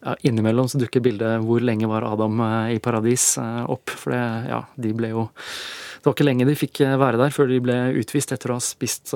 ja, 0.00 0.16
innimellom 0.24 0.68
så 0.70 0.80
dukker 0.80 1.04
bildet 1.04 1.44
'Hvor 1.44 1.60
lenge 1.60 1.88
var 1.90 2.06
Adam 2.08 2.40
i 2.72 2.78
paradis?' 2.80 3.36
opp. 3.68 3.90
For 3.90 4.16
det, 4.16 4.24
ja, 4.48 4.64
de 4.80 4.92
ble 4.96 5.12
jo 5.12 5.28
Det 6.00 6.08
var 6.08 6.14
ikke 6.14 6.24
lenge 6.24 6.46
de 6.48 6.56
fikk 6.56 6.78
være 6.96 7.20
der 7.20 7.28
før 7.28 7.50
de 7.50 7.60
ble 7.60 7.74
utvist 8.00 8.32
etter 8.32 8.48
å 8.48 8.56
ha 8.56 8.62
spist, 8.64 9.12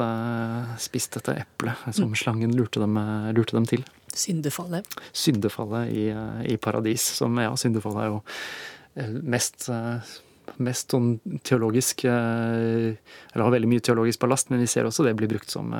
spist 0.76 1.16
dette 1.16 1.32
eplet 1.32 1.94
som 1.96 2.10
mm. 2.12 2.18
slangen 2.20 2.52
lurte 2.52 2.82
dem, 2.82 2.98
lurte 3.32 3.56
dem 3.56 3.64
til. 3.64 3.86
Syndefallet. 4.18 4.98
Syndefallet 5.12 5.92
i, 5.94 6.06
i 6.54 6.56
paradis. 6.56 7.06
Som, 7.18 7.38
ja, 7.42 7.54
syndefallet 7.58 8.04
er 8.04 8.12
jo 8.12 8.20
eh, 9.00 9.18
mest 9.22 9.68
eh, 9.72 10.14
mest 10.60 10.92
sånn 10.92 11.14
teologisk 11.42 12.04
eh, 12.04 12.92
Eller 12.94 13.42
har 13.42 13.52
veldig 13.54 13.70
mye 13.70 13.82
teologisk 13.84 14.20
ballast, 14.22 14.50
men 14.52 14.60
vi 14.62 14.68
ser 14.70 14.86
også 14.86 15.06
det 15.06 15.14
blir 15.18 15.30
brukt 15.30 15.50
som, 15.50 15.72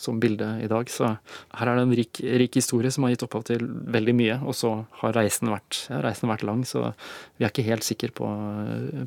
som 0.00 0.20
bilde 0.22 0.48
i 0.64 0.70
dag. 0.70 0.88
Så 0.90 1.10
her 1.12 1.70
er 1.70 1.76
det 1.76 1.84
en 1.84 1.94
rik, 1.98 2.20
rik, 2.42 2.56
historie 2.58 2.90
som 2.90 3.04
har 3.04 3.12
gitt 3.12 3.26
opphav 3.26 3.44
til 3.46 3.62
veldig 3.94 4.14
mye. 4.16 4.38
Og 4.48 4.56
så 4.56 4.72
har 5.02 5.14
reisen 5.14 5.52
vært, 5.52 5.82
ja, 5.92 6.00
reisen 6.04 6.32
vært 6.32 6.46
lang, 6.48 6.64
så 6.66 6.88
vi 7.36 7.46
er 7.46 7.52
ikke 7.52 7.66
helt 7.68 7.86
sikre 7.86 8.10
på, 8.16 8.32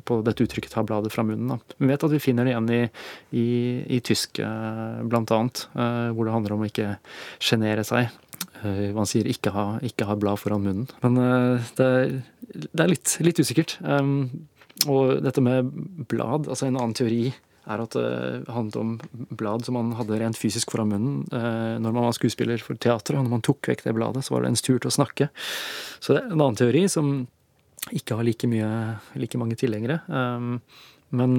på 0.06 0.20
dette 0.24 0.46
uttrykket 0.46 0.72
'ta 0.72 0.86
bladet 0.86 1.12
fra 1.12 1.26
munnen'. 1.26 1.52
Da. 1.52 1.76
Vi 1.76 1.90
vet 1.90 2.06
at 2.06 2.14
vi 2.14 2.22
finner 2.22 2.46
det 2.46 2.54
igjen 2.54 2.72
i, 2.72 2.82
i, 3.36 3.46
i 3.98 4.00
tysk, 4.06 4.40
blant 5.10 5.34
annet, 5.36 5.66
hvor 5.74 6.24
det 6.24 6.36
handler 6.38 6.56
om 6.56 6.64
å 6.64 6.70
ikke 6.70 6.94
sjenere 7.42 7.84
seg. 7.84 8.08
Eh, 8.64 8.90
man 8.96 9.08
sier 9.08 9.28
ikke 9.30 9.52
ha, 9.54 9.66
ikke 9.84 10.06
ha 10.08 10.16
blad 10.20 10.40
foran 10.40 10.64
munnen. 10.64 10.88
Men 11.04 11.20
eh, 11.20 11.68
det 11.78 11.86
er, 11.86 12.16
det 12.66 12.84
er 12.84 12.90
litt, 12.92 13.14
litt, 13.24 13.40
usikkert. 13.40 13.78
Og 14.88 15.20
dette 15.24 15.44
med 15.44 15.70
blad, 16.08 16.48
altså 16.48 16.68
en 16.68 16.78
annen 16.80 16.96
teori 16.96 17.30
er 17.70 17.82
at 17.82 17.92
det 17.94 18.50
handlet 18.50 18.78
om 18.80 18.94
blad 19.36 19.66
som 19.66 19.76
man 19.76 19.92
hadde 19.98 20.16
rent 20.18 20.38
fysisk 20.40 20.72
foran 20.72 20.88
munnen 20.90 21.18
eh, 21.36 21.76
når 21.78 21.92
man 21.92 22.08
var 22.08 22.16
skuespiller 22.16 22.62
for 22.64 22.80
teatret. 22.80 23.18
Og 23.18 23.26
når 23.26 23.34
man 23.36 23.44
tok 23.46 23.72
vekk 23.72 23.84
det 23.86 23.96
bladet, 23.96 24.24
så 24.26 24.34
var 24.34 24.44
det 24.44 24.54
ens 24.54 24.64
tur 24.64 24.78
til 24.78 24.90
å 24.90 24.96
snakke. 25.00 25.30
Så 26.00 26.16
det 26.16 26.24
er 26.24 26.32
en 26.32 26.40
annen 26.40 26.60
teori 26.60 26.86
som 26.90 27.12
ikke 27.96 28.18
har 28.18 28.26
like, 28.26 28.48
mye, 28.50 28.70
like 29.16 29.38
mange 29.40 29.56
tilhengere. 29.56 30.02
Men 31.16 31.36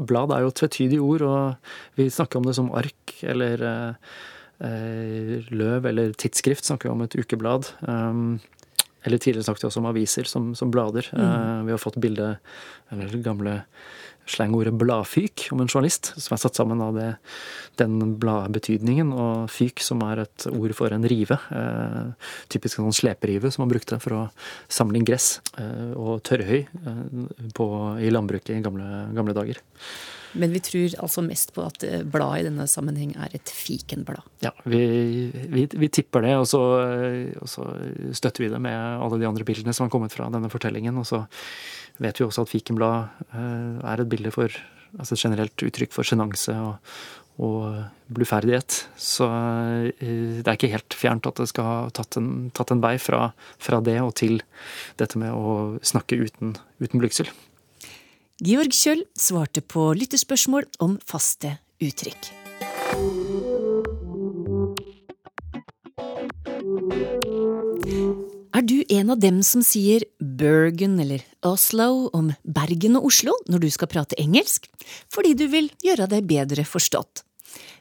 blad 0.00 0.32
er 0.32 0.42
jo 0.42 0.52
et 0.52 0.60
tvetydig 0.62 1.00
ord, 1.04 1.24
og 1.28 1.98
vi 2.00 2.06
snakker 2.12 2.40
om 2.40 2.46
det 2.48 2.54
som 2.56 2.70
ark 2.72 3.18
eller 3.20 3.66
Eh, 3.68 4.16
løv 4.58 5.86
eller 5.86 6.14
tidsskrift 6.18 6.66
snakker 6.66 6.88
vi 6.88 6.94
om 6.94 7.04
et 7.04 7.14
ukeblad. 7.18 7.68
Um, 7.86 8.40
eller 9.06 9.20
tidligere 9.22 9.46
snakket 9.46 9.64
vi 9.64 9.70
også 9.70 9.80
om 9.82 9.88
aviser 9.92 10.28
som, 10.28 10.50
som 10.58 10.72
blader. 10.74 11.06
Mm. 11.12 11.22
Uh, 11.22 11.62
vi 11.68 11.74
har 11.74 11.80
fått 11.82 12.00
bilde, 12.02 12.34
eller 12.92 13.14
det 13.14 13.24
gamle 13.24 13.60
slangordet 14.28 14.74
bladfyk 14.76 15.46
om 15.54 15.62
en 15.62 15.70
journalist, 15.70 16.10
som 16.20 16.34
er 16.34 16.40
satt 16.42 16.58
sammen 16.58 16.82
av 16.84 16.98
det, 16.98 17.06
den 17.80 18.16
bladbetydningen, 18.20 19.14
og 19.16 19.46
fyk 19.48 19.80
som 19.80 20.02
er 20.04 20.26
et 20.26 20.48
ord 20.50 20.74
for 20.76 20.92
en 20.92 21.06
rive. 21.08 21.38
Uh, 21.48 22.12
typisk 22.52 22.80
en 22.80 22.90
sånn 22.90 23.00
sleperive 23.00 23.52
som 23.54 23.64
man 23.64 23.72
brukte 23.72 24.00
for 24.02 24.18
å 24.18 24.22
samle 24.68 25.00
inn 25.00 25.08
gress. 25.08 25.38
Og 25.96 26.20
tørrhøy 26.28 26.66
på, 27.56 27.66
i 28.02 28.12
landbruket 28.12 28.58
i 28.58 28.62
gamle, 28.64 29.06
gamle 29.16 29.36
dager. 29.36 29.62
Men 30.32 30.52
vi 30.52 30.60
tror 30.64 30.96
altså 31.04 31.24
mest 31.24 31.54
på 31.56 31.64
at 31.64 31.84
eh, 31.86 32.04
bladet 32.04 32.42
i 32.42 32.48
denne 32.48 32.66
sammenheng 32.70 33.14
er 33.16 33.32
et 33.38 33.52
fikenblad. 33.52 34.24
Ja, 34.44 34.52
vi, 34.68 34.82
vi, 35.32 35.66
vi 35.72 35.90
tipper 35.92 36.26
det, 36.26 36.34
og 36.38 36.48
så, 36.50 36.62
og 37.40 37.48
så, 37.50 37.68
støtter 38.16 38.44
vi 38.44 38.52
det 38.52 38.60
med 38.62 38.76
alle 38.76 39.20
de 39.20 39.28
andre 39.28 39.46
bildene 39.48 39.74
som 39.76 39.86
har 39.86 39.94
kommet 39.94 40.14
fra 40.14 40.28
denne 40.32 40.50
fortellingen. 40.52 40.98
Og 41.00 41.08
så 41.08 41.24
vet 42.02 42.20
vi 42.20 42.26
også 42.26 42.44
at 42.44 42.52
fikenblad 42.52 43.22
eh, 43.32 43.78
er 43.92 44.02
et 44.02 44.10
bilde 44.10 44.32
for 44.34 44.52
altså 44.96 45.14
et 45.14 45.24
generelt 45.24 45.64
uttrykk 45.66 45.92
for 45.92 46.06
sjenanse 46.06 46.54
og, 46.54 46.92
og 47.44 48.14
bluferdighet. 48.14 48.78
Så 48.96 49.26
eh, 49.28 50.38
det 50.40 50.46
er 50.46 50.56
ikke 50.56 50.72
helt 50.72 50.96
fjernt 50.96 51.28
at 51.28 51.42
det 51.42 51.48
skal 51.50 51.68
ha 51.68 51.76
tatt 51.94 52.20
en, 52.20 52.48
tatt 52.56 52.72
en 52.74 52.82
vei 52.84 52.96
fra, 53.02 53.28
fra, 53.62 53.82
det 53.84 53.98
og 54.04 54.14
til 54.20 54.40
dette 55.00 55.20
med 55.20 55.34
å 55.34 55.78
snakke 55.86 56.20
uten, 56.20 56.56
uten 56.82 57.02
blygsel. 57.02 57.30
Georg 58.38 58.70
Kjøll 58.70 59.00
svarte 59.18 59.58
på 59.66 59.88
lyttespørsmål 59.98 60.68
om 60.84 60.92
faste 61.02 61.56
uttrykk. 61.82 62.28
Er 68.54 68.62
du 68.62 68.76
en 68.94 69.10
av 69.10 69.18
dem 69.18 69.40
som 69.42 69.64
sier 69.66 70.06
Bergen 70.22 70.94
eller 71.02 71.24
Oslo 71.42 72.12
om 72.14 72.30
Bergen 72.46 73.00
og 73.00 73.08
Oslo 73.10 73.34
når 73.50 73.64
du 73.64 73.72
skal 73.74 73.90
prate 73.90 74.18
engelsk, 74.22 74.70
fordi 75.10 75.34
du 75.34 75.48
vil 75.50 75.72
gjøre 75.82 76.06
deg 76.14 76.30
bedre 76.30 76.62
forstått? 76.62 77.24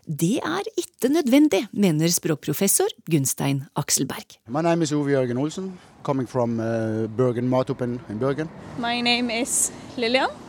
Det 0.10 0.40
er 0.42 0.72
ikke 0.74 1.12
nødvendig, 1.14 1.68
mener 1.70 2.10
språkprofessor 2.10 2.90
Gunstein 3.06 3.68
Akselberg. 3.78 4.40
My 4.50 4.66
name 4.66 4.82
is 4.82 4.96
Uwe 4.96 5.14
Jørgen 5.14 5.38
Olsen, 5.38 5.70
coming 6.02 6.26
from 6.26 6.58
uh, 6.58 7.06
Bergen, 7.14 7.46
Matupen 7.46 8.00
in 8.10 8.18
Bergen. 8.18 8.50
My 8.80 9.02
name 9.06 9.30
is 9.30 9.70
Lillian 9.98 10.47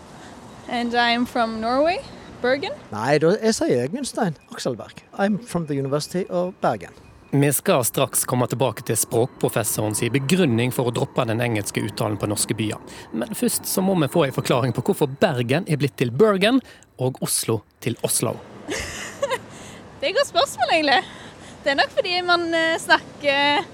and 0.69 0.95
I'm 0.95 1.27
from 1.27 1.61
Norway, 1.61 1.99
Bergen. 2.43 2.73
Nei, 2.93 3.19
da, 3.19 3.35
jeg 3.43 3.57
sier 3.57 3.91
Gunstein 3.93 4.37
Akselberg. 4.53 5.03
I'm 5.19 5.39
from 5.45 5.67
the 5.67 5.77
University 5.79 6.27
of 6.29 6.55
Bergen. 6.61 6.93
Vi 7.31 7.51
skal 7.53 7.85
straks 7.85 8.25
komme 8.25 8.47
tilbake 8.49 8.85
til 8.89 8.97
språkprofessorens 8.97 10.01
begrunning 10.13 10.73
for 10.73 10.89
å 10.89 10.93
droppe 10.97 11.27
den 11.29 11.43
engelske 11.45 11.83
uttalen 11.85 12.17
på 12.17 12.29
norske 12.31 12.57
byer. 12.57 12.81
Men 13.13 13.35
først 13.37 13.69
så 13.69 13.85
må 13.85 13.99
vi 14.01 14.09
få 14.13 14.25
en 14.25 14.37
forklaring 14.37 14.73
på 14.77 14.85
hvorfor 14.87 15.11
Bergen 15.21 15.69
er 15.69 15.81
blitt 15.81 15.99
til 16.01 16.13
Bergen 16.13 16.63
og 16.97 17.21
Oslo 17.25 17.61
til 17.85 17.99
Oslo. 18.07 18.33
det 20.01 20.07
er 20.07 20.13
et 20.13 20.17
godt 20.17 20.31
spørsmål, 20.31 20.73
egentlig. 20.79 21.03
Det 21.65 21.75
er 21.75 21.81
nok 21.83 21.93
fordi 21.99 22.15
man 22.25 22.49
eh, 22.55 22.79
snakker 22.81 23.69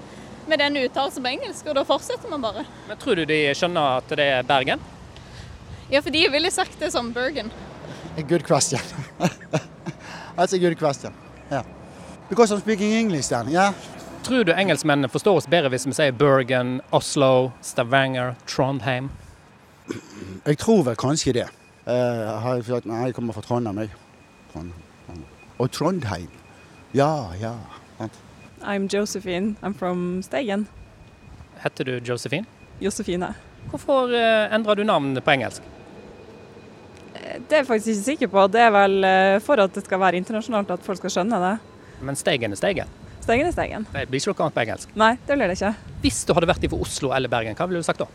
med 0.51 0.59
den 0.59 0.81
uttalelsen 0.83 1.23
på 1.23 1.31
engelsk, 1.37 1.69
og 1.71 1.79
da 1.79 1.85
fortsetter 1.87 2.29
man 2.31 2.43
bare. 2.43 2.65
Men 2.89 2.99
Tror 2.99 3.15
du 3.15 3.23
de 3.29 3.39
skjønner 3.55 4.01
at 4.01 4.11
det 4.19 4.27
er 4.35 4.43
Bergen? 4.51 4.83
Ja, 5.89 6.01
for 6.01 6.09
de 6.09 6.29
ville 6.31 6.51
sagt 6.51 6.79
det 6.79 6.91
som 6.91 7.11
Bergen. 7.13 7.51
A 8.17 8.21
good 8.21 8.43
question. 8.47 8.79
That's 10.35 10.53
a 10.53 10.57
good 10.57 10.77
question. 10.79 11.13
Yeah. 11.51 11.63
Because 12.29 12.51
I'm 12.51 12.59
speaking 12.59 12.93
English 12.93 13.27
then, 13.27 13.49
yeah. 13.49 13.73
Tror 14.23 14.43
du 14.43 14.53
engelskmennene 14.53 15.09
forstår 15.09 15.37
oss 15.37 15.47
bedre 15.47 15.69
hvis 15.69 15.85
vi 15.85 15.93
sier 15.93 16.11
Bergen, 16.11 16.79
Oslo, 16.89 17.51
Stavanger, 17.61 18.33
Trondheim? 18.49 19.11
Jeg 20.45 20.57
tror 20.57 20.81
vel 20.87 20.97
kanskje 20.97 21.33
det. 21.37 21.45
Uh, 21.85 21.93
jeg 21.93 22.39
har 22.41 22.63
sagt, 22.65 22.89
nei, 22.89 23.03
jeg 23.05 23.13
kommer 23.13 23.37
fra 23.37 23.43
Trondheim, 23.45 23.83
jeg. 23.83 23.93
Og 25.59 25.71
Trondheim. 25.71 26.31
Ja, 26.93 27.29
ja. 27.39 27.53
I'm 28.63 28.89
Josephine. 28.89 29.55
I'm 29.61 29.77
from 29.77 30.23
Steigen. 30.23 30.67
Heter 31.61 31.83
du 31.83 31.99
Josephine? 32.09 32.45
Josefine. 32.81 33.35
Hvorfor 33.69 34.09
uh, 34.09 34.55
endrer 34.55 34.75
du 34.75 34.83
navn 34.83 35.13
på 35.21 35.31
engelsk? 35.31 35.61
Det 37.45 37.53
er 37.53 37.61
jeg 37.61 37.67
faktisk 37.67 37.91
ikke 37.91 38.05
sikker 38.05 38.29
på. 38.33 38.43
Det 38.49 38.61
er 38.65 38.71
vel 38.73 38.95
eh, 39.05 39.39
for 39.45 39.61
at 39.61 39.73
det 39.75 39.83
skal 39.85 40.01
være 40.01 40.17
internasjonalt, 40.17 40.71
at 40.73 40.85
folk 40.85 40.97
skal 40.97 41.13
skjønne 41.13 41.39
det. 41.43 41.55
Men 42.05 42.17
Steigen 42.17 42.55
er 42.55 42.59
Steigen? 42.59 42.93
Steigen 43.21 43.49
er 43.49 43.53
Steigen. 43.53 43.85
Det 43.93 44.05
blir 44.09 44.21
ikke 44.21 44.33
noe 44.33 44.47
annet 44.47 44.55
på 44.55 44.63
engelsk? 44.63 44.95
Nei, 44.97 45.11
det 45.27 45.37
blir 45.37 45.51
det 45.51 45.57
ikke. 45.59 45.73
Hvis 46.01 46.23
du 46.25 46.33
hadde 46.37 46.49
vært 46.49 46.65
i 46.65 46.71
Oslo 46.73 47.11
eller 47.13 47.29
Bergen, 47.29 47.57
hva 47.57 47.67
ville 47.69 47.81
du 47.81 47.85
sagt 47.85 48.01
da? 48.01 48.07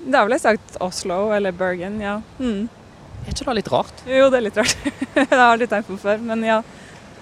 Da 0.00 0.22
ville 0.24 0.38
jeg 0.38 0.44
sagt 0.44 0.78
Oslo 0.82 1.18
eller 1.34 1.56
Bergen, 1.56 1.98
ja. 2.02 2.20
Mm. 2.38 2.68
Er 3.24 3.34
ikke 3.34 3.48
det 3.50 3.56
litt 3.58 3.72
rart? 3.74 4.04
Jo, 4.08 4.30
det 4.30 4.38
er 4.38 4.46
litt 4.46 4.62
rart. 4.62 4.86
det 5.16 5.26
har 5.26 5.42
jeg 5.42 5.56
aldri 5.56 5.70
tenkt 5.74 5.90
på 5.90 5.98
før, 6.00 6.22
men 6.30 6.46
ja. 6.46 6.60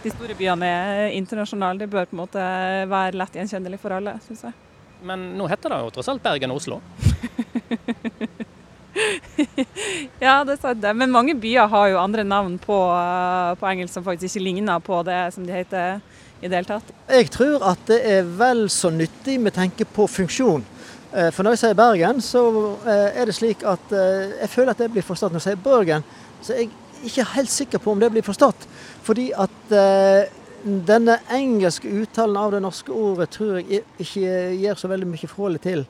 de 0.05 0.13
store 0.13 0.37
byene 0.39 0.69
er 0.69 1.17
internasjonale. 1.17 1.81
De 1.81 1.89
bør 1.91 2.05
på 2.11 2.19
en 2.19 2.23
måte 2.27 2.45
være 2.93 3.17
lett 3.19 3.41
gjenkjennelig 3.41 3.81
for 3.81 3.97
alle, 3.97 4.19
syns 4.29 4.45
jeg. 4.51 4.57
Men 5.09 5.31
nå 5.39 5.49
heter 5.49 5.73
det 5.73 5.83
jo 5.87 5.91
tross 5.97 6.13
alt 6.13 6.23
Bergen 6.23 6.53
og 6.53 6.61
Oslo. 6.61 6.83
Ja, 10.25 10.45
det 10.45 10.59
sant 10.61 10.81
det. 10.83 10.93
Men 10.97 11.13
mange 11.15 11.35
byer 11.39 11.69
har 11.71 11.91
jo 11.93 12.01
andre 12.01 12.25
navn 12.27 12.57
på, 12.63 12.79
eh, 12.95 13.53
på 13.59 13.69
engelsk 13.71 13.95
som 13.95 14.07
faktisk 14.07 14.37
ikke 14.37 14.45
ligner 14.45 14.81
på 14.85 15.03
det 15.07 15.21
som 15.35 15.47
de 15.47 15.55
heter 15.55 16.01
i 16.41 16.49
det 16.49 16.55
hele 16.55 16.69
tatt. 16.69 16.91
Jeg 17.11 17.31
tror 17.35 17.65
at 17.73 17.85
det 17.91 18.01
er 18.07 18.27
vel 18.39 18.67
så 18.73 18.91
nyttig 18.95 19.39
med 19.43 19.57
tenke 19.57 19.87
på 19.87 20.09
funksjon. 20.11 20.65
Eh, 21.13 21.31
For 21.35 21.43
når 21.43 21.57
jeg 21.57 21.65
sier 21.65 21.79
Bergen, 21.79 22.23
så 22.25 22.43
eh, 22.87 23.21
er 23.21 23.31
det 23.31 23.37
slik 23.39 23.65
at 23.67 23.95
jeg 23.95 24.51
føler 24.53 24.75
at 24.75 24.85
det 24.85 24.93
blir 24.95 25.07
forstått. 25.07 25.35
Når 25.35 25.43
jeg 25.43 25.51
sier 25.51 25.65
Bergen, 25.65 26.05
så 26.43 26.55
er 26.55 26.67
jeg 26.67 26.75
ikke 27.09 27.31
helt 27.37 27.55
sikker 27.55 27.83
på 27.83 27.95
om 27.95 28.03
det 28.03 28.11
blir 28.15 28.27
forstått. 28.27 28.67
Fordi 29.07 29.31
at 29.33 29.75
denne 30.65 31.15
engelske 31.31 31.89
uttalen 32.03 32.37
av 32.37 32.51
det 32.53 32.61
norske 32.65 32.91
ordet 32.93 33.29
tror 33.31 33.61
jeg 33.61 33.85
ikke 34.03 34.33
gir 34.59 34.75
så 34.77 34.91
veldig 34.91 35.07
mye 35.07 35.31
forhold 35.31 35.61
til 35.63 35.85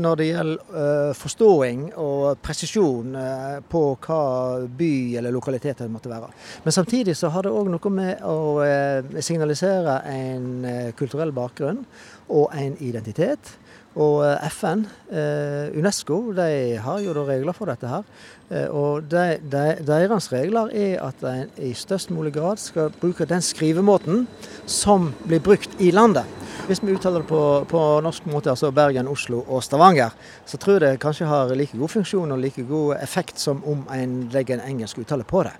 når 0.00 0.16
det 0.18 0.26
gjelder 0.26 0.78
eh, 0.80 1.10
forståing 1.16 1.82
og 2.00 2.40
presisjon 2.42 3.16
eh, 3.18 3.58
på 3.70 3.82
hva 4.02 4.20
by 4.66 4.92
eller 5.20 5.34
lokalitet 5.34 5.82
det 5.84 5.90
måtte 5.92 6.10
være. 6.10 6.30
Men 6.64 6.74
samtidig 6.74 7.16
så 7.16 7.30
har 7.34 7.46
det 7.46 7.52
òg 7.54 7.70
noe 7.72 7.92
med 7.94 8.24
å 8.26 8.60
eh, 8.64 9.20
signalisere 9.22 10.00
en 10.10 10.48
eh, 10.64 10.92
kulturell 10.98 11.34
bakgrunn 11.36 11.84
og 12.30 12.54
en 12.56 12.76
identitet. 12.80 13.54
Og 13.98 14.20
eh, 14.22 14.44
FN, 14.54 14.84
eh, 15.10 15.72
Unesco, 15.74 16.20
de 16.36 16.76
har 16.78 17.00
jo 17.02 17.14
da 17.16 17.24
regler 17.26 17.56
for 17.56 17.66
dette 17.66 17.88
her. 17.90 18.04
Eh, 18.50 18.68
Og 18.70 19.08
de, 19.10 19.38
de, 19.50 19.64
deres 19.86 20.28
regler 20.32 20.70
er 20.70 21.00
at 21.02 21.24
en 21.26 21.50
i 21.58 21.72
størst 21.74 22.12
mulig 22.14 22.32
grad 22.36 22.62
skal 22.62 22.92
bruke 23.00 23.26
den 23.26 23.42
skrivemåten 23.42 24.28
som 24.66 25.10
blir 25.26 25.42
brukt 25.42 25.74
i 25.80 25.90
landet. 25.90 26.28
Hvis 26.68 26.84
vi 26.84 26.94
uttaler 26.94 27.24
det 27.24 27.30
på, 27.32 27.64
på 27.66 27.80
norsk 28.04 28.26
måte, 28.30 28.52
altså 28.52 28.70
Bergen, 28.70 29.08
Oslo 29.10 29.42
og 29.48 29.64
Stavanger, 29.66 30.14
så 30.46 30.56
tror 30.60 30.78
jeg 30.78 30.84
det 30.84 31.02
kanskje 31.02 31.26
har 31.26 31.50
like 31.56 31.78
god 31.78 31.90
funksjon 31.90 32.30
og 32.30 32.38
like 32.38 32.62
god 32.68 32.94
effekt 33.02 33.42
som 33.42 33.64
om 33.66 33.82
en 33.94 34.28
legger 34.30 34.60
en 34.60 34.68
engelsk 34.76 35.02
uttale 35.02 35.26
på 35.26 35.42
det. 35.48 35.56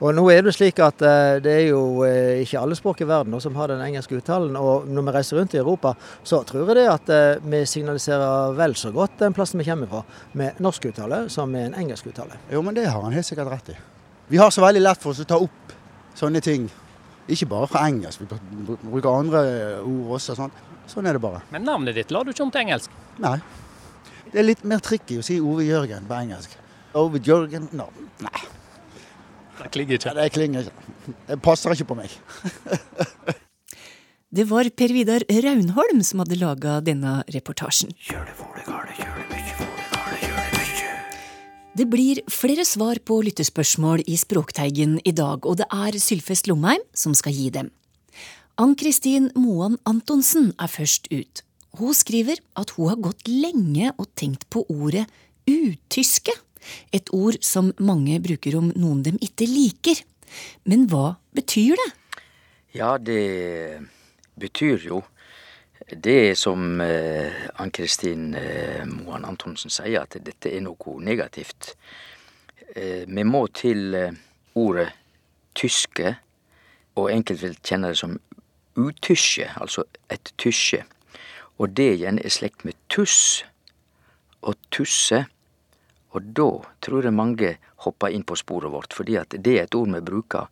Og 0.00 0.14
nå 0.16 0.22
er 0.32 0.46
det 0.46 0.54
slik 0.56 0.78
at 0.80 1.02
eh, 1.04 1.38
det 1.44 1.52
er 1.52 1.66
jo 1.68 1.80
eh, 2.06 2.40
ikke 2.40 2.60
alle 2.62 2.76
språk 2.78 3.02
i 3.04 3.08
verden 3.08 3.36
som 3.44 3.56
har 3.60 3.68
den 3.68 3.82
engelske 3.84 4.16
uttalen. 4.16 4.56
Og 4.56 4.86
når 4.88 5.04
vi 5.06 5.12
reiser 5.16 5.36
rundt 5.36 5.56
i 5.56 5.60
Europa, 5.60 5.92
så 6.24 6.40
tror 6.48 6.70
jeg 6.70 6.78
det 6.78 6.86
at 6.88 7.10
eh, 7.12 7.42
vi 7.44 7.60
signaliserer 7.68 8.54
vel 8.56 8.76
så 8.80 8.94
godt 8.94 9.18
den 9.20 9.36
plassen 9.36 9.60
vi 9.60 9.66
kommer 9.68 9.90
fra 9.90 10.00
med 10.40 10.60
norsk 10.64 10.88
uttale 10.88 11.26
som 11.32 11.52
med 11.52 11.68
en 11.68 11.76
engelsk 11.82 12.08
uttale. 12.08 12.38
Jo, 12.48 12.62
men 12.64 12.78
det 12.78 12.86
har 12.88 13.04
han 13.04 13.12
helt 13.12 13.28
sikkert 13.28 13.52
rett 13.52 13.68
i. 13.74 13.76
Vi 14.32 14.40
har 14.40 14.52
så 14.54 14.64
veldig 14.64 14.80
lett 14.80 15.02
for 15.02 15.12
oss 15.12 15.20
å 15.20 15.26
ta 15.28 15.36
opp 15.42 15.74
sånne 16.16 16.40
ting. 16.44 16.64
Ikke 17.30 17.50
bare 17.50 17.68
fra 17.68 17.82
engelsk, 17.90 18.22
vi 18.24 18.78
bruker 18.86 19.10
andre 19.10 19.42
ord 19.82 20.14
også. 20.16 20.38
Sånn, 20.38 20.54
sånn 20.88 21.10
er 21.10 21.18
det 21.18 21.22
bare. 21.22 21.42
Men 21.52 21.68
navnet 21.68 21.98
ditt 21.98 22.14
la 22.14 22.22
du 22.24 22.32
ikke 22.32 22.46
om 22.46 22.54
til 22.54 22.64
engelsk. 22.64 22.94
Nei. 23.20 23.36
Det 24.30 24.40
er 24.40 24.48
litt 24.48 24.64
mer 24.64 24.80
tricky 24.80 25.18
å 25.20 25.26
si 25.26 25.36
Ove 25.42 25.66
Jørgen 25.68 26.08
på 26.08 26.16
engelsk. 26.22 26.56
Ove 26.96 27.20
Jørgen 27.26 27.68
no. 27.76 27.90
Nei. 28.24 28.59
Det 29.60 29.70
klinger 29.74 29.98
ikke. 29.98 30.14
Det 30.16 30.32
klinger 30.32 30.66
ikke. 30.66 31.14
Det 31.28 31.38
passer 31.44 31.76
ikke 31.76 31.90
på 31.92 32.00
meg. 32.00 32.16
Det 34.30 34.44
var 34.46 34.68
Per 34.78 34.92
Vidar 34.94 35.24
Raunholm 35.26 36.04
som 36.06 36.20
hadde 36.22 36.36
laga 36.38 36.76
denne 36.86 37.16
reportasjen. 37.34 37.90
Det 41.74 41.86
blir 41.90 42.20
flere 42.30 42.62
svar 42.62 43.00
på 43.02 43.16
lyttespørsmål 43.26 44.04
i 44.06 44.14
Språkteigen 44.20 45.00
i 45.02 45.10
dag, 45.10 45.42
og 45.42 45.58
det 45.58 45.66
er 45.74 45.98
Sylfest 45.98 46.46
Lomheim 46.46 46.84
som 46.94 47.16
skal 47.18 47.34
gi 47.34 47.48
dem. 47.50 47.72
Ann-Kristin 48.54 49.32
Moan 49.34 49.80
Antonsen 49.88 50.52
er 50.62 50.70
først 50.70 51.10
ut. 51.10 51.42
Hun 51.78 51.94
skriver 51.94 52.38
at 52.54 52.70
hun 52.76 52.90
har 52.92 53.02
gått 53.02 53.26
lenge 53.26 53.90
og 53.96 54.10
tenkt 54.14 54.46
på 54.46 54.62
ordet 54.70 55.08
utyske, 55.50 56.34
et 56.92 57.10
ord 57.16 57.38
som 57.44 57.72
mange 57.78 58.18
bruker 58.22 58.58
om 58.58 58.70
noen 58.76 59.02
dem 59.06 59.18
ikke 59.22 59.48
liker. 59.48 60.02
Men 60.64 60.86
hva 60.90 61.16
betyr 61.34 61.78
det? 61.80 61.90
Ja, 62.76 62.96
det 62.98 63.80
betyr 64.38 64.78
jo 64.86 65.02
det 65.90 66.38
som 66.38 66.80
eh, 66.80 67.32
Ann-Kristin 67.54 68.34
eh, 68.34 68.84
Moan 68.86 69.24
Antonsen 69.24 69.72
sier, 69.72 70.04
at 70.04 70.16
dette 70.22 70.52
er 70.52 70.62
noe 70.62 70.96
negativt. 71.02 71.74
Eh, 72.76 73.06
vi 73.08 73.24
må 73.26 73.46
til 73.54 73.96
ordet 74.54 74.90
tyske, 75.58 76.14
og 76.94 77.10
enkelte 77.10 77.48
vil 77.48 77.58
kjenne 77.64 77.90
det 77.90 77.98
som 77.98 78.18
utysje, 78.78 79.50
altså 79.56 79.84
et 80.10 80.32
tysje. 80.38 80.84
Og 81.58 81.74
det 81.76 81.90
igjen 81.96 82.20
er 82.22 82.32
slekt 82.32 82.64
med 82.64 82.78
tuss 82.88 83.42
og 84.42 84.56
tusse. 84.72 85.24
Og 86.10 86.30
da 86.36 86.48
tror 86.82 87.06
jeg 87.06 87.14
mange 87.14 87.54
hopper 87.84 88.14
inn 88.14 88.24
på 88.26 88.38
sporet 88.38 88.72
vårt, 88.72 88.94
fordi 88.96 89.16
at 89.20 89.36
det 89.36 89.56
er 89.56 89.68
et 89.68 89.76
ord 89.78 89.92
vi 89.94 90.00
bruker 90.00 90.48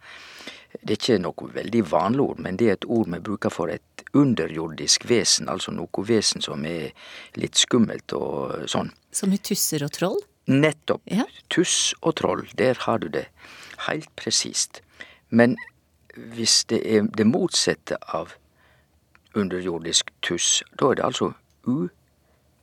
Det 0.68 0.92
er 0.92 0.98
ikke 0.98 1.22
noe 1.24 1.48
veldig 1.54 1.80
vanlig 1.90 2.20
ord, 2.20 2.40
men 2.44 2.56
det 2.60 2.66
er 2.68 2.74
et 2.76 2.84
ord 2.84 3.08
vi 3.08 3.18
bruker 3.24 3.50
for 3.50 3.72
et 3.72 4.02
underjordisk 4.12 5.06
vesen, 5.08 5.48
altså 5.48 5.72
noe 5.72 6.04
vesen 6.04 6.44
som 6.44 6.64
er 6.68 6.92
litt 7.40 7.56
skummelt 7.56 8.12
og 8.12 8.68
sånn. 8.68 8.92
Som 9.10 9.32
i 9.32 9.38
tusser 9.40 9.82
og 9.86 9.94
troll? 9.96 10.20
Nettopp. 10.48 11.00
Ja. 11.08 11.24
Tuss 11.48 11.94
og 12.02 12.18
troll, 12.20 12.44
der 12.60 12.76
har 12.84 13.00
du 13.00 13.08
det. 13.08 13.26
Heilt 13.88 14.12
presist. 14.16 14.82
Men 15.28 15.56
hvis 16.14 16.64
det 16.68 16.82
er 16.84 17.08
det 17.16 17.26
motsatte 17.26 17.96
av 18.12 18.36
underjordisk 19.36 20.12
tuss, 20.24 20.62
da 20.80 20.92
er 20.92 21.00
det 21.00 21.08
altså 21.08 21.32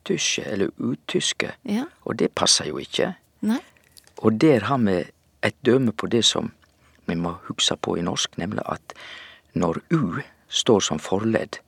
utysje, 0.06 0.44
eller 0.44 0.70
utyske. 0.78 1.52
Ja. 1.64 1.84
Og 2.04 2.18
det 2.18 2.32
passer 2.34 2.68
jo 2.68 2.78
ikke. 2.78 3.14
Nei. 3.40 3.60
Og 4.18 4.40
der 4.40 4.64
har 4.64 4.78
vi 4.78 5.04
et 5.42 5.54
døme 5.64 5.92
på 5.92 6.06
det 6.06 6.24
som 6.24 6.52
vi 7.06 7.14
må 7.14 7.36
huske 7.48 7.76
på 7.76 7.96
i 7.96 8.02
norsk, 8.02 8.38
nemlig 8.38 8.62
at 8.66 8.94
når 9.54 9.78
U 9.92 10.20
står 10.48 10.80
som 10.80 10.98
forledd, 10.98 11.58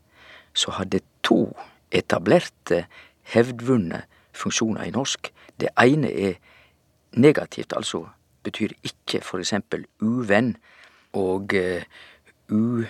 så 0.55 0.71
har 0.71 0.85
det 0.85 1.03
to 1.23 1.55
etablerte, 1.93 2.87
hevdvunne 3.23 4.03
funksjoner 4.33 4.85
i 4.85 4.91
norsk. 4.91 5.33
Det 5.61 5.69
ene 5.79 6.11
er 6.11 6.35
negativt, 7.13 7.73
altså 7.77 8.07
betyr 8.43 8.73
ikke 8.83 9.21
for 9.23 9.39
eksempel 9.39 9.85
uvenn 10.01 10.57
og 11.13 11.55
uh, 11.55 11.83
u... 12.49 12.85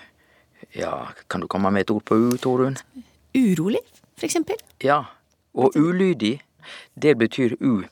Ja, 0.75 1.09
kan 1.31 1.41
du 1.41 1.47
komme 1.47 1.71
med 1.71 1.87
et 1.87 1.91
ord 1.91 2.05
på 2.05 2.15
u, 2.15 2.37
Torunn? 2.37 2.77
Urolig, 3.35 3.81
for 4.19 4.27
eksempel? 4.27 4.57
Ja, 4.85 5.05
og 5.59 5.77
ulydig, 5.77 6.39
det 7.03 7.19
betyr 7.19 7.57
u 7.61 7.83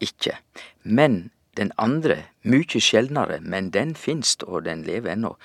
ikke. 0.00 0.36
Men 0.82 1.30
den 1.56 1.72
andre, 1.78 2.22
mykje 2.42 2.80
sjeldnere, 2.80 3.40
men 3.40 3.70
den 3.70 3.94
finst 3.96 4.42
og 4.42 4.64
den 4.64 4.82
lever 4.84 5.12
ennå, 5.12 5.36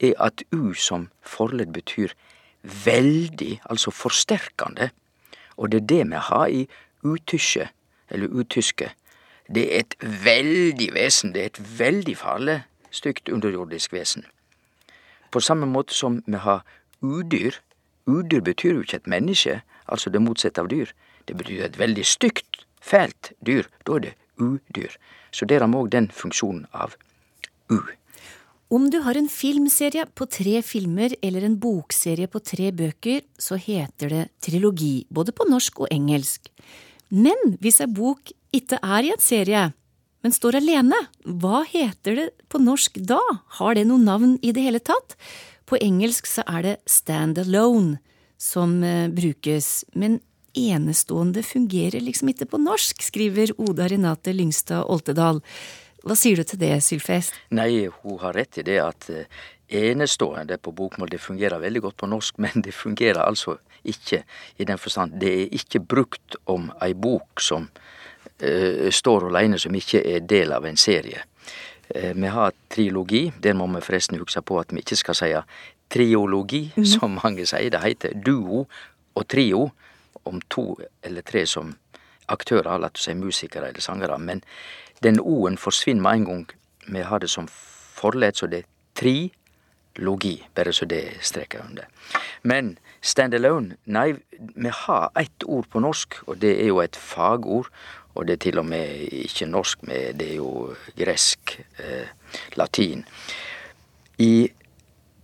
er 0.00 0.16
at 0.18 0.42
u 0.52 0.72
som 0.74 1.08
forledd 1.22 1.72
betyr 1.72 2.14
veldig, 2.84 3.60
altså 3.70 3.90
forsterkende. 3.90 4.90
Og 5.56 5.72
det 5.72 5.82
er 5.82 5.86
det 5.86 6.02
vi 6.10 6.24
har 6.30 6.46
i 6.46 6.66
utysje, 7.04 7.68
eller 8.10 8.28
utyske. 8.28 8.90
Det 9.54 9.64
er 9.74 9.80
et 9.80 9.94
veldig 10.24 10.92
vesen, 10.94 11.34
det 11.34 11.42
er 11.42 11.52
et 11.52 11.62
veldig 11.78 12.16
farlig, 12.16 12.62
stygt 12.90 13.28
underjordisk 13.28 13.92
vesen. 13.92 14.24
På 15.30 15.40
samme 15.40 15.66
måte 15.66 15.94
som 15.94 16.22
vi 16.26 16.36
har 16.36 16.64
udyr. 17.00 17.60
Udyr 18.06 18.40
betyr 18.40 18.74
jo 18.74 18.80
ikke 18.80 18.96
et 18.96 19.06
menneske, 19.06 19.60
altså 19.86 20.10
det 20.10 20.22
motsatte 20.22 20.60
av 20.60 20.68
dyr. 20.70 20.90
Det 21.30 21.36
betyr 21.38 21.62
et 21.62 21.78
veldig 21.78 22.02
stygt, 22.02 22.64
fælt 22.82 23.30
dyr. 23.46 23.68
Da 23.86 24.00
er 24.00 24.06
det 24.08 24.14
udyr. 24.42 24.96
Så 25.30 25.46
der 25.46 25.62
har 25.62 25.70
vi 25.70 25.78
òg 25.78 25.90
den 25.92 26.08
funksjonen 26.10 26.64
av 26.74 26.96
u. 27.70 27.78
Om 28.70 28.88
du 28.90 28.98
har 29.02 29.18
en 29.18 29.28
filmserie 29.30 30.08
på 30.14 30.26
tre 30.30 30.58
filmer 30.66 31.14
eller 31.22 31.46
en 31.46 31.54
bokserie 31.62 32.26
på 32.30 32.42
tre 32.42 32.70
bøker, 32.74 33.22
så 33.38 33.58
heter 33.58 34.10
det 34.10 34.24
trilogi, 34.42 35.06
både 35.10 35.34
på 35.34 35.46
norsk 35.46 35.84
og 35.84 35.92
engelsk. 35.94 36.50
Men 37.10 37.54
hvis 37.62 37.78
ei 37.82 37.90
bok 37.90 38.30
ikke 38.54 38.78
er 38.82 39.06
i 39.06 39.12
en 39.14 39.22
serie, 39.22 39.68
men 40.22 40.34
står 40.34 40.58
alene, 40.58 40.98
hva 41.22 41.62
heter 41.66 42.18
det 42.18 42.28
på 42.50 42.58
norsk 42.62 42.98
da? 43.06 43.20
Har 43.58 43.78
det 43.78 43.86
noe 43.86 44.02
navn 44.02 44.34
i 44.42 44.50
det 44.54 44.66
hele 44.66 44.82
tatt? 44.82 45.14
På 45.66 45.78
engelsk 45.78 46.26
så 46.26 46.42
er 46.50 46.66
det 46.66 46.76
stand 46.90 47.38
alone 47.38 48.00
som 48.40 48.80
eh, 48.82 49.06
brukes, 49.12 49.84
men 49.94 50.18
enestående 50.54 51.42
fungerer 51.42 52.00
liksom 52.00 52.32
ikke 52.32 52.48
på 52.50 52.60
norsk, 52.62 53.02
skriver 53.02 53.52
Oda 53.60 53.88
Renate 53.90 54.34
Lyngstad 54.34 54.88
Oltedal. 54.90 55.40
Hva 56.04 56.16
sier 56.16 56.40
du 56.40 56.48
til 56.48 56.60
det, 56.62 56.72
Sylfest? 56.84 57.36
Nei, 57.52 57.88
hun 58.02 58.20
har 58.22 58.36
rett 58.36 58.60
i 58.60 58.64
det 58.64 58.78
at 58.82 59.08
eh, 59.12 59.26
enestående 59.68 60.56
på 60.58 60.72
bokmål 60.72 61.12
det 61.12 61.20
fungerer 61.20 61.60
veldig 61.60 61.82
godt 61.86 61.98
på 62.00 62.10
norsk, 62.10 62.38
men 62.44 62.64
det 62.64 62.74
fungerer 62.74 63.22
altså 63.24 63.58
ikke 63.80 64.24
i 64.60 64.66
den 64.68 64.78
forstand 64.78 65.14
Det 65.20 65.28
er 65.28 65.54
ikke 65.56 65.80
brukt 65.80 66.36
om 66.44 66.68
ei 66.84 66.92
bok 66.94 67.40
som 67.40 67.68
eh, 68.38 68.88
står 68.92 69.30
alene, 69.30 69.58
som 69.58 69.74
ikke 69.74 70.02
er 70.04 70.24
del 70.24 70.52
av 70.52 70.66
en 70.68 70.76
serie. 70.76 71.24
Eh, 71.88 72.14
vi 72.14 72.28
har 72.28 72.52
trilogi. 72.68 73.30
Der 73.40 73.54
må 73.54 73.66
vi 73.74 73.84
forresten 73.84 74.18
huske 74.20 74.42
på 74.42 74.60
at 74.60 74.72
vi 74.72 74.84
ikke 74.84 75.00
skal 75.00 75.16
si 75.16 75.32
triologi, 75.90 76.70
mm. 76.76 76.84
som 76.86 77.18
mange 77.22 77.46
sier. 77.46 77.70
Det 77.72 77.82
heter 77.82 78.14
duo 78.14 78.66
og 79.14 79.28
trio 79.28 79.70
om 80.24 80.40
to 80.50 80.78
eller 81.02 81.22
tre 81.22 81.46
som 81.46 81.74
aktører, 82.28 82.78
la 82.78 82.90
oss 82.90 83.06
si 83.08 83.14
musikere 83.14 83.68
eller 83.68 83.80
sangere. 83.84 84.18
Men 84.18 84.42
den 85.02 85.20
O-en 85.20 85.58
forsvinner 85.58 86.02
med 86.02 86.20
en 86.20 86.24
gang 86.24 86.46
vi 86.90 87.02
har 87.02 87.18
det 87.18 87.30
som 87.30 87.48
forledd, 88.00 88.36
så 88.36 88.46
det 88.46 88.62
er 88.64 88.68
trilogi. 88.94 90.36
Bare 90.54 90.72
så 90.72 90.84
det 90.84 91.20
streker 91.22 91.64
under. 91.64 91.84
Men 92.42 92.78
stand 93.02 93.34
alone, 93.34 93.76
nei, 93.84 94.14
vi 94.38 94.72
har 94.84 95.10
ett 95.18 95.44
ord 95.44 95.68
på 95.70 95.80
norsk, 95.80 96.22
og 96.26 96.40
det 96.40 96.56
er 96.62 96.70
jo 96.72 96.80
et 96.80 96.96
fagord. 96.96 97.70
Og 98.14 98.26
det 98.26 98.32
er 98.32 98.42
til 98.42 98.58
og 98.58 98.66
med 98.66 99.06
ikke 99.14 99.46
norsk, 99.46 99.84
men 99.86 100.16
det 100.18 100.32
er 100.32 100.40
jo 100.40 100.74
gresk, 100.98 101.60
eh, 101.78 102.08
latin. 102.58 103.04
I 104.18 104.50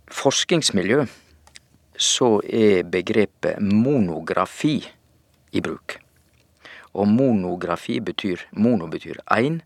forskningsmiljø 0.07 1.05
så 1.97 2.37
er 2.43 2.85
begrepet 2.85 3.61
monografi 3.61 4.77
i 5.51 5.61
bruk. 5.61 5.97
Og 6.97 7.07
monografi 7.07 7.99
betyr 8.01 8.47
Mono 8.57 8.87
betyr 8.87 9.19
ein, 9.33 9.61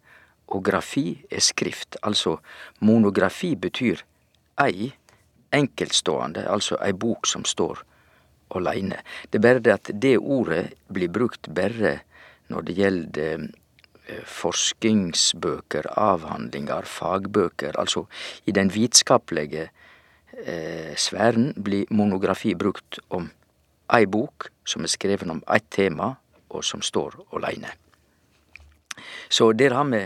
og 0.51 0.63
grafi 0.65 1.21
er 1.31 1.39
skrift. 1.39 1.95
Altså 2.03 2.37
monografi 2.79 3.55
betyr 3.55 4.03
ei 4.59 4.91
enkeltstående, 5.55 6.43
altså 6.47 6.77
ei 6.83 6.93
bok 6.93 7.27
som 7.27 7.45
står 7.47 7.83
aleine. 8.55 8.99
Det 9.29 9.39
er 9.39 9.45
bare 9.45 9.63
det 9.63 9.73
at 9.73 9.91
det 10.03 10.17
ordet 10.19 10.71
blir 10.91 11.11
brukt 11.11 11.49
bare 11.55 12.01
når 12.51 12.67
det 12.67 12.75
gjelder 12.75 13.45
eh, 14.07 14.23
forskningsbøker, 14.27 15.87
avhandlinger, 15.95 16.87
fagbøker. 16.87 17.79
Altså 17.79 18.05
i 18.45 18.51
den 18.55 18.71
vitenskapelige 18.73 19.69
sfæren 20.97 21.51
blir 21.59 21.89
monografi 21.91 22.53
brukt 22.55 22.99
om 23.09 23.27
ei 23.91 24.05
bok 24.07 24.49
som 24.67 24.85
er 24.85 24.91
skreven 24.91 25.33
om 25.33 25.41
eitt 25.51 25.67
tema, 25.73 26.13
og 26.51 26.63
som 26.65 26.83
står 26.83 27.17
aleine. 27.35 27.71
Så 29.31 29.51
der 29.57 29.75
har 29.75 29.87
vi 29.91 30.01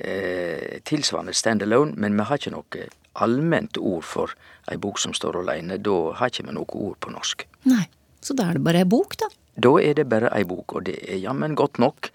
eh, 0.00 0.80
tilsvarende 0.84 1.34
stand 1.36 1.62
alone, 1.62 1.94
men 1.96 2.16
vi 2.16 2.28
har 2.28 2.40
ikke 2.40 2.54
noe 2.54 2.86
allment 3.24 3.78
ord 3.78 4.04
for 4.08 4.34
ei 4.70 4.78
bok 4.80 4.98
som 4.98 5.14
står 5.14 5.42
aleine. 5.42 5.78
Da 5.78 5.98
har 6.18 6.32
ikke 6.32 6.48
vi 6.48 6.56
noe 6.56 6.80
ord 6.88 6.98
på 7.04 7.12
norsk. 7.14 7.46
Nei, 7.68 7.84
så 8.24 8.36
da 8.36 8.48
er 8.50 8.58
det 8.58 8.64
bare 8.66 8.84
ei 8.84 8.88
bok, 8.88 9.18
da? 9.20 9.30
Da 9.54 9.76
er 9.78 10.00
det 10.00 10.08
bare 10.10 10.32
ei 10.34 10.46
bok, 10.48 10.78
og 10.78 10.88
det 10.88 10.96
er 11.04 11.20
jammen 11.22 11.54
godt 11.58 11.78
nok. 11.78 12.10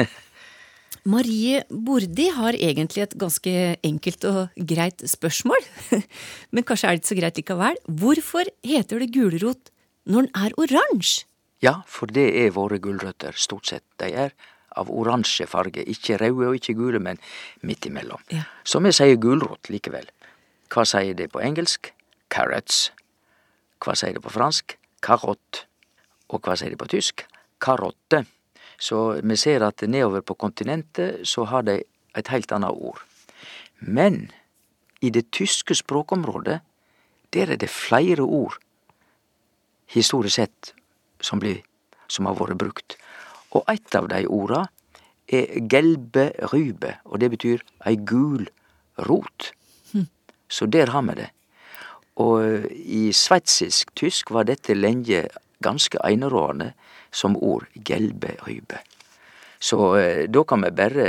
Marie 1.08 1.62
Bordi 1.70 2.28
har 2.34 2.56
egentlig 2.56 3.04
et 3.06 3.16
ganske 3.18 3.52
enkelt 3.86 4.24
og 4.28 4.62
greit 4.68 5.02
spørsmål, 5.08 5.66
men 6.52 6.66
kanskje 6.66 6.88
er 6.88 6.96
det 6.96 7.02
ikke 7.02 7.12
så 7.12 7.18
greit 7.20 7.40
likevel. 7.40 7.80
Hvorfor 7.88 8.50
heter 8.66 9.00
det 9.00 9.12
gulrot 9.14 9.72
når 10.04 10.28
den 10.28 10.32
er 10.44 10.56
oransje? 10.60 11.26
Ja, 11.60 11.82
for 11.84 12.08
det 12.08 12.30
er 12.40 12.54
våre 12.56 12.78
gulrøtter, 12.80 13.36
stort 13.36 13.68
sett. 13.68 13.84
De 14.00 14.08
er 14.08 14.32
av 14.80 14.88
oransje 14.88 15.44
farge, 15.50 15.82
ikke 15.84 16.16
røde 16.20 16.48
og 16.48 16.56
ikke 16.56 16.76
gule, 16.78 17.00
men 17.02 17.20
midt 17.66 17.88
imellom. 17.90 18.22
Ja. 18.32 18.46
Så 18.64 18.80
vi 18.80 18.92
sier 18.96 19.20
gulrot 19.20 19.68
likevel. 19.68 20.08
Hva 20.72 20.86
sier 20.88 21.16
det 21.18 21.28
på 21.34 21.42
engelsk? 21.44 21.92
Carrots. 22.32 22.90
Hva 23.82 23.96
sier 23.98 24.16
det 24.16 24.22
på 24.24 24.32
fransk? 24.32 24.76
Karott. 25.04 25.64
Og 26.30 26.40
hva 26.44 26.56
sier 26.56 26.72
det 26.72 26.80
på 26.80 26.88
tysk? 26.88 27.26
Karotte. 27.60 28.24
Så 28.80 29.20
vi 29.20 29.36
ser 29.36 29.62
at 29.66 29.84
nedover 29.84 30.24
på 30.24 30.34
kontinentet 30.40 31.26
så 31.28 31.44
har 31.44 31.66
de 31.68 31.80
et 32.16 32.28
helt 32.32 32.52
annet 32.52 32.72
ord. 32.72 33.02
Men 33.80 34.30
i 35.00 35.10
det 35.10 35.30
tyske 35.32 35.74
språkområdet, 35.74 36.60
der 37.32 37.52
er 37.52 37.56
det 37.56 37.70
flere 37.70 38.24
ord, 38.24 38.56
historisk 39.86 40.40
sett, 40.40 40.72
som, 41.20 41.40
blir, 41.40 41.60
som 42.08 42.26
har 42.26 42.38
vært 42.38 42.58
brukt. 42.58 42.96
Og 43.52 43.64
eit 43.68 43.94
av 43.94 44.08
de 44.10 44.24
orda 44.30 44.64
er 45.30 45.60
gelbe 45.70 46.30
rube 46.52 46.96
og 47.04 47.20
det 47.22 47.30
betyr 47.34 47.62
ei 47.86 47.96
gul 47.96 48.48
rot. 49.06 49.52
Hm. 49.92 50.08
Så 50.48 50.66
der 50.66 50.90
har 50.90 51.04
vi 51.06 51.20
det. 51.22 51.30
Og 52.20 52.66
i 52.70 53.10
sveitsisk 53.16 53.94
tysk 53.96 54.32
var 54.34 54.48
dette 54.48 54.74
lenge 54.74 55.24
ganske 55.64 56.00
einerådende 56.04 56.72
som 57.12 57.36
ord 57.36 57.66
gelbehøybe. 57.74 58.80
Så 59.60 59.96
eh, 59.96 60.22
da 60.32 60.40
kan 60.48 60.62
vi 60.64 60.70
bare 60.72 61.06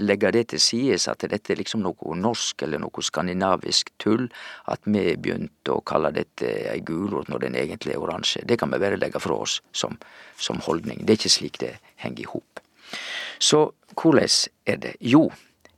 legge 0.00 0.30
det 0.32 0.46
til 0.54 0.62
sides 0.64 1.04
at 1.12 1.26
dette 1.28 1.52
er 1.52 1.58
liksom 1.60 1.82
noe 1.84 2.16
norsk 2.16 2.64
eller 2.64 2.80
noe 2.80 3.04
skandinavisk 3.04 3.92
tull. 4.00 4.24
At 4.72 4.88
vi 4.88 5.02
begynte 5.20 5.74
å 5.74 5.84
kalle 5.84 6.12
dette 6.16 6.48
ei 6.72 6.80
gulrot 6.80 7.28
når 7.28 7.44
den 7.44 7.58
egentlig 7.60 7.98
er 7.98 8.00
oransje. 8.00 8.46
Det 8.48 8.56
kan 8.60 8.72
vi 8.72 8.80
bare 8.80 8.96
legge 8.96 9.20
fra 9.20 9.36
oss 9.44 9.58
som, 9.76 9.98
som 10.40 10.62
holdning. 10.64 11.04
Det 11.04 11.12
er 11.12 11.20
ikke 11.20 11.34
slik 11.36 11.60
det 11.60 11.74
henger 12.00 12.24
i 12.24 12.30
hop. 12.32 12.64
Så 13.38 13.66
hvordan 14.00 14.48
er 14.64 14.80
det? 14.80 14.96
Jo, 15.00 15.28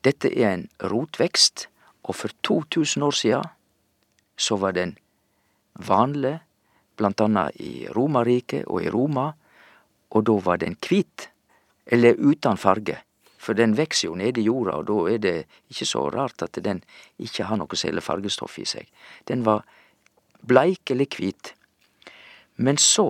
dette 0.07 0.31
er 0.31 0.53
en 0.53 0.65
rotvekst, 0.79 1.67
og 2.07 2.17
for 2.19 2.31
2000 2.47 3.03
år 3.03 3.19
siden 3.19 3.51
så 4.39 4.57
var 4.63 4.79
den 4.79 4.97
vanlig 5.75 6.39
blant 6.97 7.21
annet 7.25 7.57
i 7.61 7.87
Romerriket 7.93 8.67
og 8.67 8.83
i 8.85 8.91
Roma, 8.93 9.31
og 10.13 10.27
da 10.29 10.37
var 10.45 10.61
den 10.61 10.77
hvit, 10.83 11.29
eller 11.87 12.19
uten 12.19 12.61
farge. 12.61 12.99
For 13.43 13.59
den 13.59 13.75
vokser 13.75 14.09
jo 14.09 14.19
nede 14.19 14.41
i 14.41 14.47
jorda, 14.47 14.77
og 14.79 14.87
da 14.87 14.99
er 15.11 15.23
det 15.23 15.35
ikke 15.73 15.89
så 15.89 16.05
rart 16.15 16.45
at 16.47 16.61
den 16.63 16.83
ikke 17.19 17.49
har 17.49 17.59
noe 17.59 17.79
særlig 17.79 18.05
fargestoff 18.07 18.59
i 18.63 18.67
seg. 18.69 18.87
Den 19.27 19.43
var 19.47 19.65
bleik 20.47 20.93
eller 20.95 21.09
hvit. 21.11 21.55
Men 22.63 22.79
så, 22.79 23.09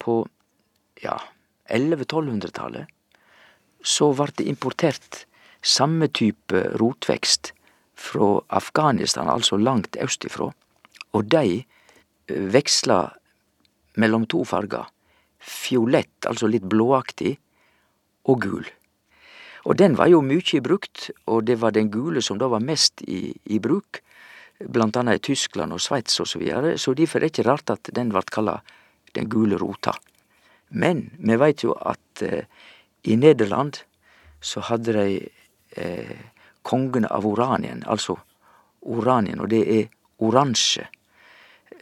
på 0.00 0.22
ja, 1.02 1.18
1100-1200-tallet, 1.68 2.86
så 3.82 4.12
vart 4.16 4.38
det 4.38 4.46
importert 4.48 5.26
samme 5.62 6.08
type 6.08 6.62
rotvekst 6.80 7.52
fra 7.98 8.40
Afghanistan, 8.48 9.28
altså 9.28 9.58
langt 9.58 9.96
østifrå, 10.00 10.52
og 11.12 11.30
de 11.30 11.64
veksla 12.28 13.00
mellom 14.00 14.26
to 14.26 14.44
farger. 14.48 14.86
Fiolett, 15.42 16.26
altså 16.28 16.48
litt 16.50 16.66
blåaktig, 16.70 17.36
og 18.30 18.42
gul. 18.44 18.68
Og 19.66 19.78
den 19.78 19.96
var 19.98 20.10
jo 20.10 20.22
mykje 20.22 20.62
brukt, 20.62 21.10
og 21.26 21.46
det 21.46 21.58
var 21.62 21.74
den 21.74 21.90
gule 21.90 22.22
som 22.22 22.38
da 22.38 22.48
var 22.50 22.62
mest 22.62 23.02
i, 23.06 23.30
i 23.44 23.58
bruk, 23.62 24.02
blant 24.62 24.96
annet 24.98 25.18
i 25.18 25.24
Tyskland 25.32 25.74
og 25.74 25.82
Sveits 25.82 26.20
og 26.22 26.28
så 26.30 26.38
videre, 26.38 26.76
så 26.78 26.94
derfor 26.94 27.18
er 27.18 27.26
det 27.26 27.32
ikke 27.32 27.48
rart 27.48 27.70
at 27.74 27.90
den 27.94 28.12
vart 28.14 28.30
kalla 28.30 28.60
den 29.14 29.28
gule 29.30 29.58
rota. 29.58 29.94
Men 30.70 31.08
vi 31.18 31.36
veit 31.38 31.64
jo 31.66 31.74
at 31.76 32.22
eh, 32.22 32.46
i 33.04 33.16
Nederland 33.18 33.82
så 34.42 34.62
hadde 34.66 34.94
de 34.96 35.06
eh, 35.76 36.18
kongen 36.62 37.06
av 37.10 37.26
Oranien, 37.26 37.82
altså 37.86 38.16
Oranien, 38.82 39.40
og 39.42 39.50
det 39.50 39.62
er 39.66 39.90
oransje. 40.22 40.86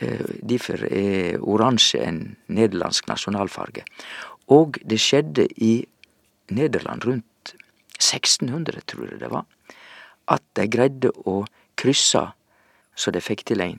Eh, 0.01 0.25
derfor 0.41 0.85
er 0.89 1.41
oransje 1.45 2.01
en 2.01 2.21
nederlandsk 2.49 3.09
nasjonalfarge. 3.11 3.85
Og 4.49 4.81
det 4.85 5.01
skjedde 5.01 5.47
i 5.61 5.85
Nederland 6.51 7.05
rundt 7.07 7.55
1600, 8.01 8.81
tror 8.87 9.11
jeg 9.11 9.21
det 9.21 9.31
var, 9.31 9.45
at 10.33 10.43
de 10.57 10.67
greide 10.73 11.13
å 11.29 11.45
krysse 11.77 12.25
så 12.97 13.13
de 13.13 13.21
fikk 13.23 13.45
til 13.49 13.63
en 13.65 13.79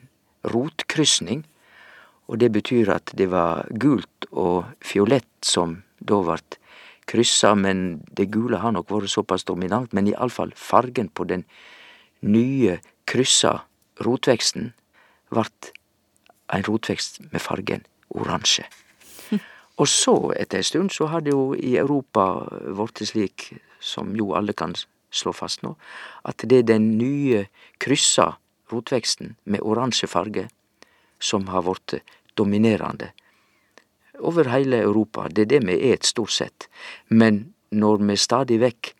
rotkrysning. 0.54 1.42
Og 2.30 2.38
det 2.38 2.52
betyr 2.54 2.94
at 2.94 3.12
det 3.18 3.28
var 3.30 3.66
gult 3.82 4.26
og 4.30 4.70
fiolett 4.80 5.28
som 5.44 5.80
da 5.98 6.22
vart 6.24 6.58
kryssa, 7.10 7.52
men 7.58 8.00
det 8.14 8.30
gule 8.32 8.62
har 8.62 8.72
nok 8.72 8.90
vært 8.90 9.12
såpass 9.12 9.44
dominant. 9.44 9.92
Men 9.92 10.08
iallfall 10.10 10.54
fargen 10.56 11.10
på 11.10 11.26
den 11.28 11.44
nye 12.22 12.78
kryssa 13.10 13.58
rotveksten 14.02 14.72
vart 15.34 15.72
en 16.52 16.64
rotvekst 16.66 17.20
med 17.32 17.40
fargen 17.40 17.84
oransje. 18.12 18.64
Og 19.80 19.88
så, 19.88 20.14
etter 20.36 20.60
en 20.60 20.66
stund, 20.68 20.92
så 20.92 21.08
har 21.08 21.24
det 21.24 21.32
jo 21.32 21.54
i 21.56 21.76
Europa 21.80 22.44
blitt 22.76 23.00
slik, 23.08 23.48
som 23.80 24.12
jo 24.16 24.34
alle 24.36 24.52
kan 24.52 24.76
slå 25.12 25.32
fast 25.34 25.64
nå, 25.64 25.74
at 26.28 26.44
det 26.48 26.58
er 26.62 26.68
den 26.74 26.92
nye 26.98 27.46
kryssa 27.82 28.34
rotveksten 28.72 29.34
med 29.44 29.64
oransje 29.64 30.08
farge 30.08 30.46
som 31.22 31.48
har 31.52 31.64
blitt 31.66 31.98
dominerende 32.38 33.10
over 34.22 34.48
hele 34.52 34.82
Europa. 34.84 35.26
Det 35.28 35.46
er 35.46 35.50
det 35.50 35.62
vi 35.66 35.78
et, 35.90 36.04
stort 36.06 36.30
sett. 36.30 36.68
Men 37.08 37.54
når 37.70 38.04
vi 38.06 38.16
stadig 38.16 38.60
vekk, 38.62 38.92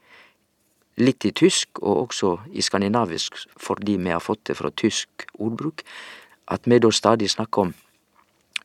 litt 1.00 1.24
i 1.24 1.32
tysk 1.32 1.80
og 1.80 2.08
også 2.08 2.34
i 2.52 2.60
skandinavisk 2.60 3.38
fordi 3.56 3.96
vi 3.96 4.10
har 4.12 4.20
fått 4.20 4.44
det 4.50 4.58
fra 4.58 4.70
tysk 4.76 5.24
ordbruk, 5.38 5.84
at 6.46 6.66
vi 6.66 6.78
da 6.78 6.90
stadig 6.90 7.30
snakker 7.30 7.68
om 7.68 7.74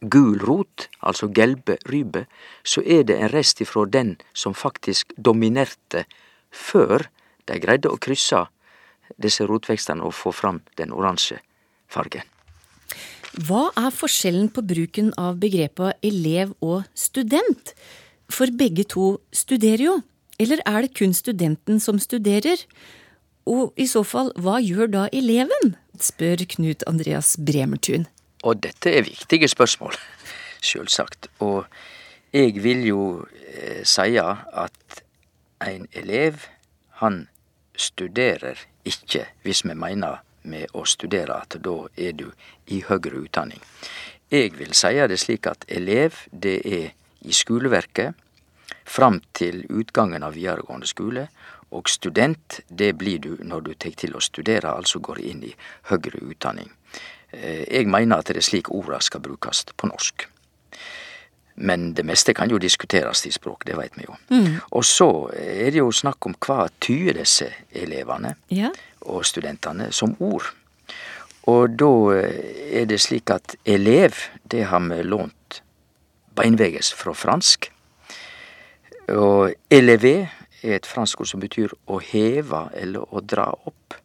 gul 0.01 0.39
rot, 0.45 0.87
altså 1.01 1.27
gelberybe, 1.33 2.25
så 2.63 2.83
er 2.85 3.03
det 3.03 3.17
en 3.17 3.31
rest 3.33 3.61
ifra 3.61 3.85
den 3.85 4.15
som 4.33 4.53
faktisk 4.53 5.13
dominerte 5.17 6.05
før 6.51 7.07
de 7.49 7.59
greide 7.59 7.89
å 7.89 7.97
krysse 8.01 8.45
disse 9.17 9.45
rotvekstene 9.47 10.03
og 10.05 10.13
få 10.13 10.33
fram 10.35 10.61
den 10.77 10.93
oransje 10.93 11.39
fargen. 11.89 12.25
Hva 13.47 13.69
er 13.77 13.93
forskjellen 13.93 14.49
på 14.53 14.63
bruken 14.65 15.11
av 15.19 15.37
begrepet 15.41 15.99
elev 16.05 16.53
og 16.63 16.85
student? 16.97 17.73
For 18.31 18.49
begge 18.51 18.87
to 18.89 19.17
studerer 19.31 19.83
jo. 19.83 19.97
Eller 20.41 20.61
er 20.69 20.85
det 20.85 20.95
kun 20.97 21.13
studenten 21.17 21.81
som 21.81 21.99
studerer? 22.01 22.61
Og 23.47 23.73
i 23.79 23.87
så 23.87 24.03
fall, 24.03 24.31
hva 24.35 24.57
gjør 24.59 24.89
da 24.91 25.05
eleven? 25.15 25.75
Spør 26.03 26.43
Knut 26.55 26.83
Andreas 26.87 27.35
Bremertun. 27.37 28.07
Og 28.43 28.61
dette 28.63 28.93
er 28.93 29.07
viktige 29.07 29.47
spørsmål, 29.47 29.97
sjølsagt. 30.67 31.29
Og 31.39 31.65
jeg 32.33 32.63
vil 32.63 32.85
jo 32.87 33.01
eh, 33.53 33.83
si 33.87 34.17
at 34.17 35.01
en 35.65 35.87
elev, 35.93 36.45
han 37.01 37.27
studerer 37.77 38.59
ikke 38.85 39.25
hvis 39.43 39.63
vi 39.65 39.73
mener 39.73 40.21
med 40.47 40.71
å 40.73 40.85
studere 40.87 41.41
at 41.43 41.57
da 41.63 41.75
er 41.97 42.15
du 42.17 42.29
i 42.73 42.81
høgre 42.87 43.23
utdanning. 43.25 43.61
Jeg 44.31 44.57
vil 44.59 44.73
si 44.75 44.93
det 45.07 45.19
slik 45.19 45.47
at 45.47 45.65
elev, 45.67 46.15
det 46.31 46.59
er 46.65 46.93
i 47.21 47.33
skoleverket 47.33 48.15
fram 48.87 49.21
til 49.35 49.63
utgangen 49.69 50.23
av 50.23 50.35
videregående 50.35 50.87
skole. 50.87 51.27
Og 51.71 51.89
student, 51.89 52.59
det 52.69 52.93
blir 52.97 53.19
du 53.19 53.35
når 53.43 53.61
du 53.65 53.73
tar 53.73 53.95
til 53.99 54.15
å 54.15 54.23
studere, 54.23 54.71
altså 54.71 54.99
går 55.03 55.19
inn 55.19 55.43
i 55.43 55.53
høgre 55.91 56.21
utdanning. 56.23 56.71
Eh, 57.31 57.65
jeg 57.67 57.87
mener 57.91 58.21
at 58.21 58.31
det 58.31 58.39
er 58.39 58.47
slik 58.47 58.71
orda 58.71 59.01
skal 59.03 59.23
brukes 59.23 59.65
på 59.75 59.89
norsk. 59.89 60.27
Men 61.57 61.91
det 61.97 62.05
meste 62.05 62.35
kan 62.37 62.51
jo 62.53 62.59
diskuteres 62.61 63.25
i 63.25 63.31
språk, 63.33 63.65
det 63.65 63.75
veit 63.79 63.95
vi 63.97 64.05
jo. 64.05 64.15
Mm. 64.29 64.59
Og 64.77 64.85
så 64.85 65.09
er 65.33 65.71
det 65.73 65.81
jo 65.81 65.89
snakk 65.91 66.29
om 66.29 66.37
hva 66.45 66.67
tyder 66.79 67.17
disse 67.23 67.49
elevene 67.73 68.35
ja. 68.53 68.69
og 69.09 69.25
studentene 69.25 69.89
som 69.91 70.13
ord. 70.19 70.51
Og 71.49 71.73
da 71.79 71.91
er 72.13 72.85
det 72.85 72.99
slik 73.01 73.31
at 73.33 73.55
elev, 73.65 74.19
det 74.43 74.67
har 74.69 74.83
vi 74.85 75.01
lånt 75.01 75.61
beinveges 76.37 76.91
fra 76.93 77.15
fransk. 77.17 77.71
Og 79.09 79.55
elevé 79.73 80.27
er 80.63 80.77
et 80.77 80.89
fransk 80.89 81.21
ord 81.21 81.29
som 81.31 81.41
betyr 81.43 81.73
å 81.87 81.99
heve 82.03 82.67
eller 82.77 83.05
å 83.13 83.21
dra 83.21 83.49
opp. 83.69 83.97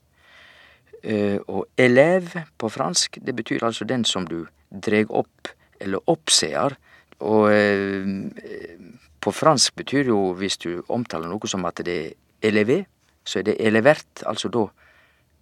Eh, 1.03 1.39
og 1.51 1.67
elev 1.81 2.31
på 2.59 2.71
fransk, 2.71 3.19
det 3.27 3.35
betyr 3.35 3.65
altså 3.67 3.87
den 3.89 4.05
som 4.07 4.27
du 4.29 4.45
dreg 4.71 5.11
opp 5.11 5.51
eller 5.83 6.03
oppseer. 6.11 6.77
Og 7.23 7.49
eh, 7.53 8.77
på 9.23 9.35
fransk 9.35 9.75
betyr 9.79 10.11
jo, 10.11 10.33
hvis 10.39 10.59
du 10.63 10.83
omtaler 10.89 11.31
noe 11.31 11.51
som 11.51 11.67
at 11.67 11.83
det 11.87 11.99
er 11.99 12.49
elevé, 12.53 12.83
så 13.25 13.41
er 13.41 13.51
det 13.51 13.59
elevert. 13.63 14.23
Altså 14.27 14.51
da, 14.53 14.67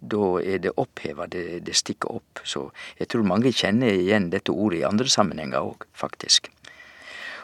da 0.01 0.31
er 0.41 0.61
det 0.65 0.73
oppheva, 0.81 1.27
det, 1.29 1.61
det 1.65 1.77
stikker 1.77 2.17
opp. 2.17 2.41
Så 2.45 2.67
jeg 2.99 3.09
tror 3.09 3.27
mange 3.27 3.53
kjenner 3.53 3.93
igjen 3.93 4.29
dette 4.33 4.53
ordet 4.53 4.81
i 4.81 4.87
andre 4.89 5.09
sammenhenger 5.09 5.61
òg, 5.73 5.85
faktisk. 5.97 6.51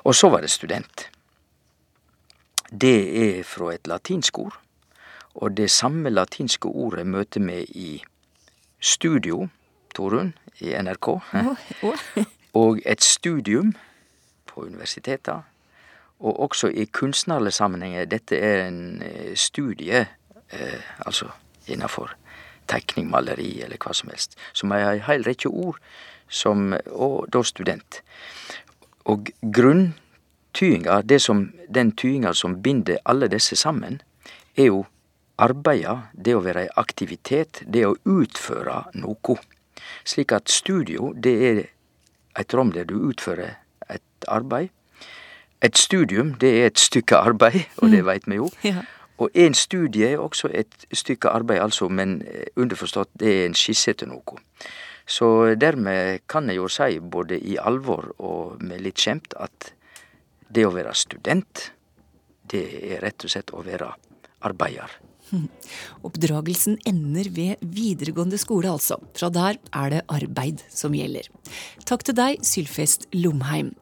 Og 0.05 0.15
så 0.15 0.29
var 0.31 0.45
det 0.45 0.53
student. 0.53 1.07
Det 2.71 3.39
er 3.39 3.43
fra 3.43 3.73
et 3.73 3.87
latinsk 3.87 4.39
ord, 4.39 4.59
og 5.35 5.57
det 5.57 5.71
samme 5.71 6.09
latinske 6.09 6.67
ordet 6.67 7.07
møter 7.07 7.41
vi 7.41 7.63
i 7.63 8.03
studio, 8.79 9.47
Torunn, 9.95 10.33
i 10.59 10.73
NRK. 10.81 11.07
Og 12.53 12.79
et 12.85 13.03
studium 13.03 13.73
på 14.45 14.61
universitetet 14.65 15.43
Og 16.19 16.39
også 16.39 16.67
i 16.67 16.85
kunstnerlige 16.85 17.51
sammenhenger. 17.51 18.05
Dette 18.05 18.37
er 18.37 18.67
en 18.67 19.01
eh, 19.01 19.35
studie, 19.35 20.07
eh, 20.49 20.81
altså 21.05 21.29
innafor 21.67 22.15
tegning, 22.67 23.09
maleri 23.09 23.61
eller 23.61 23.77
hva 23.77 23.93
som 23.93 24.09
helst. 24.09 24.33
Som 24.53 24.71
er 24.71 24.87
ei 24.95 25.03
heil 25.05 25.23
rekkje 25.27 25.51
ord, 25.51 25.77
som, 26.27 26.73
og 26.89 27.27
da 27.33 27.43
student. 27.43 28.01
Og 29.05 29.29
grunn 29.53 29.93
tyinga, 30.57 31.01
det 31.05 31.21
som, 31.21 31.47
den 31.69 31.91
tyinga 31.93 32.33
som 32.33 32.57
binder 32.61 32.97
alle 33.05 33.29
disse 33.29 33.55
sammen, 33.55 34.01
er 34.57 34.71
jo 34.71 34.85
arbeida, 35.37 36.09
det 36.13 36.33
å 36.33 36.41
være 36.41 36.65
i 36.65 36.73
aktivitet, 36.81 37.61
det 37.65 37.85
å 37.85 37.95
utføre 38.09 38.87
noe. 38.97 39.37
Slik 40.07 40.33
at 40.33 40.49
studio, 40.49 41.13
det 41.13 41.35
er 41.49 41.61
et 42.37 42.53
rom 42.57 42.73
der 42.73 42.89
du 42.89 42.97
utfører 43.09 43.57
et 43.89 44.27
arbeid. 44.27 44.73
Et 45.61 45.77
studium, 45.77 46.35
det 46.41 46.53
er 46.59 46.67
et 46.71 46.79
stykke 46.79 47.17
arbeid, 47.17 47.63
og 47.81 47.91
det 47.93 48.01
mm. 48.01 48.07
veit 48.09 48.29
vi 48.29 48.41
jo. 48.41 48.49
Ja. 48.65 48.85
Og 49.17 49.33
en 49.33 49.55
studie 49.57 50.11
er 50.13 50.21
også 50.21 50.49
et 50.53 50.85
stykke 50.93 51.29
arbeid, 51.33 51.61
altså, 51.61 51.87
men 51.89 52.21
eh, 52.21 52.49
underforstått, 52.55 53.09
det 53.19 53.31
er 53.33 53.47
en 53.47 53.57
skisse 53.57 53.93
til 53.97 54.11
noe. 54.11 54.41
Så 55.07 55.55
dermed 55.55 56.27
kan 56.29 56.49
jeg 56.49 56.59
jo 56.59 56.67
si, 56.69 56.99
både 56.99 57.39
i 57.39 57.55
alvor 57.57 58.11
og 58.19 58.61
med 58.61 58.83
litt 58.83 58.99
skjemt, 59.01 59.33
at 59.39 59.71
det 60.53 60.65
å 60.67 60.73
være 60.75 60.95
student, 60.97 61.71
det 62.47 62.63
er 62.93 63.03
rett 63.03 63.25
og 63.25 63.33
slett 63.33 63.53
å 63.53 63.63
være 63.65 63.91
arbeider. 64.47 64.91
Oppdragelsen 66.07 66.77
ender 66.87 67.29
ved 67.35 67.63
videregående 67.63 68.39
skole, 68.39 68.71
altså. 68.71 68.99
Fra 69.17 69.31
der 69.33 69.59
er 69.75 69.91
det 69.91 70.05
arbeid 70.13 70.63
som 70.71 70.95
gjelder. 70.95 71.27
Takk 71.87 72.07
til 72.07 72.17
deg, 72.17 72.45
Sylfest 72.47 73.09
Lomheim. 73.15 73.73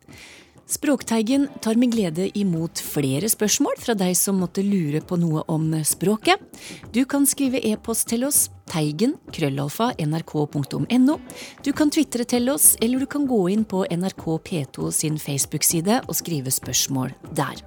Språkteigen 0.66 1.46
tar 1.62 1.78
med 1.78 1.92
glede 1.94 2.26
imot 2.34 2.82
flere 2.82 3.30
spørsmål 3.30 3.78
fra 3.78 3.94
deg 3.98 4.16
som 4.18 4.40
måtte 4.42 4.64
lure 4.66 5.04
på 5.06 5.20
noe 5.22 5.44
om 5.54 5.68
språket. 5.86 6.42
Du 6.90 7.04
kan 7.06 7.28
skrive 7.30 7.62
e-post 7.70 8.10
til 8.10 8.26
oss 8.26 8.48
teigen 8.70 9.16
krøllalfa 9.34 9.92
nrk.no. 10.02 11.18
Du 11.64 11.72
kan 11.76 11.92
tvitre 11.94 12.26
til 12.28 12.50
oss, 12.54 12.74
eller 12.82 13.04
du 13.04 13.08
kan 13.10 13.28
gå 13.30 13.40
inn 13.54 13.66
på 13.68 13.84
NRK 13.92 14.26
P2 14.48 14.92
sin 14.96 15.20
Facebook-side 15.22 16.02
og 16.06 16.18
skrive 16.18 16.54
spørsmål 16.54 17.14
der. 17.38 17.62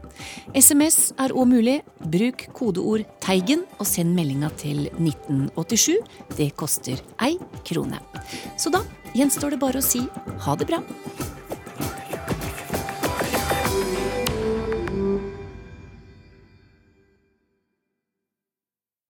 SMS 0.55 1.13
er 1.19 1.35
òg 1.35 1.51
mulig. 1.53 1.81
Bruk 1.99 2.49
kodeord 2.57 3.05
'Teigen' 3.21 3.67
og 3.79 3.87
send 3.87 4.15
meldinga 4.15 4.51
til 4.57 4.89
1987. 4.99 5.99
Det 6.37 6.55
koster 6.57 7.03
ei 7.23 7.39
krone. 7.65 8.01
Så 8.59 8.71
da 8.71 8.83
gjenstår 9.15 9.55
det 9.55 9.63
bare 9.63 9.83
å 9.83 9.85
si 9.85 10.05
ha 10.45 10.57
det 10.57 10.69
bra. 10.69 10.83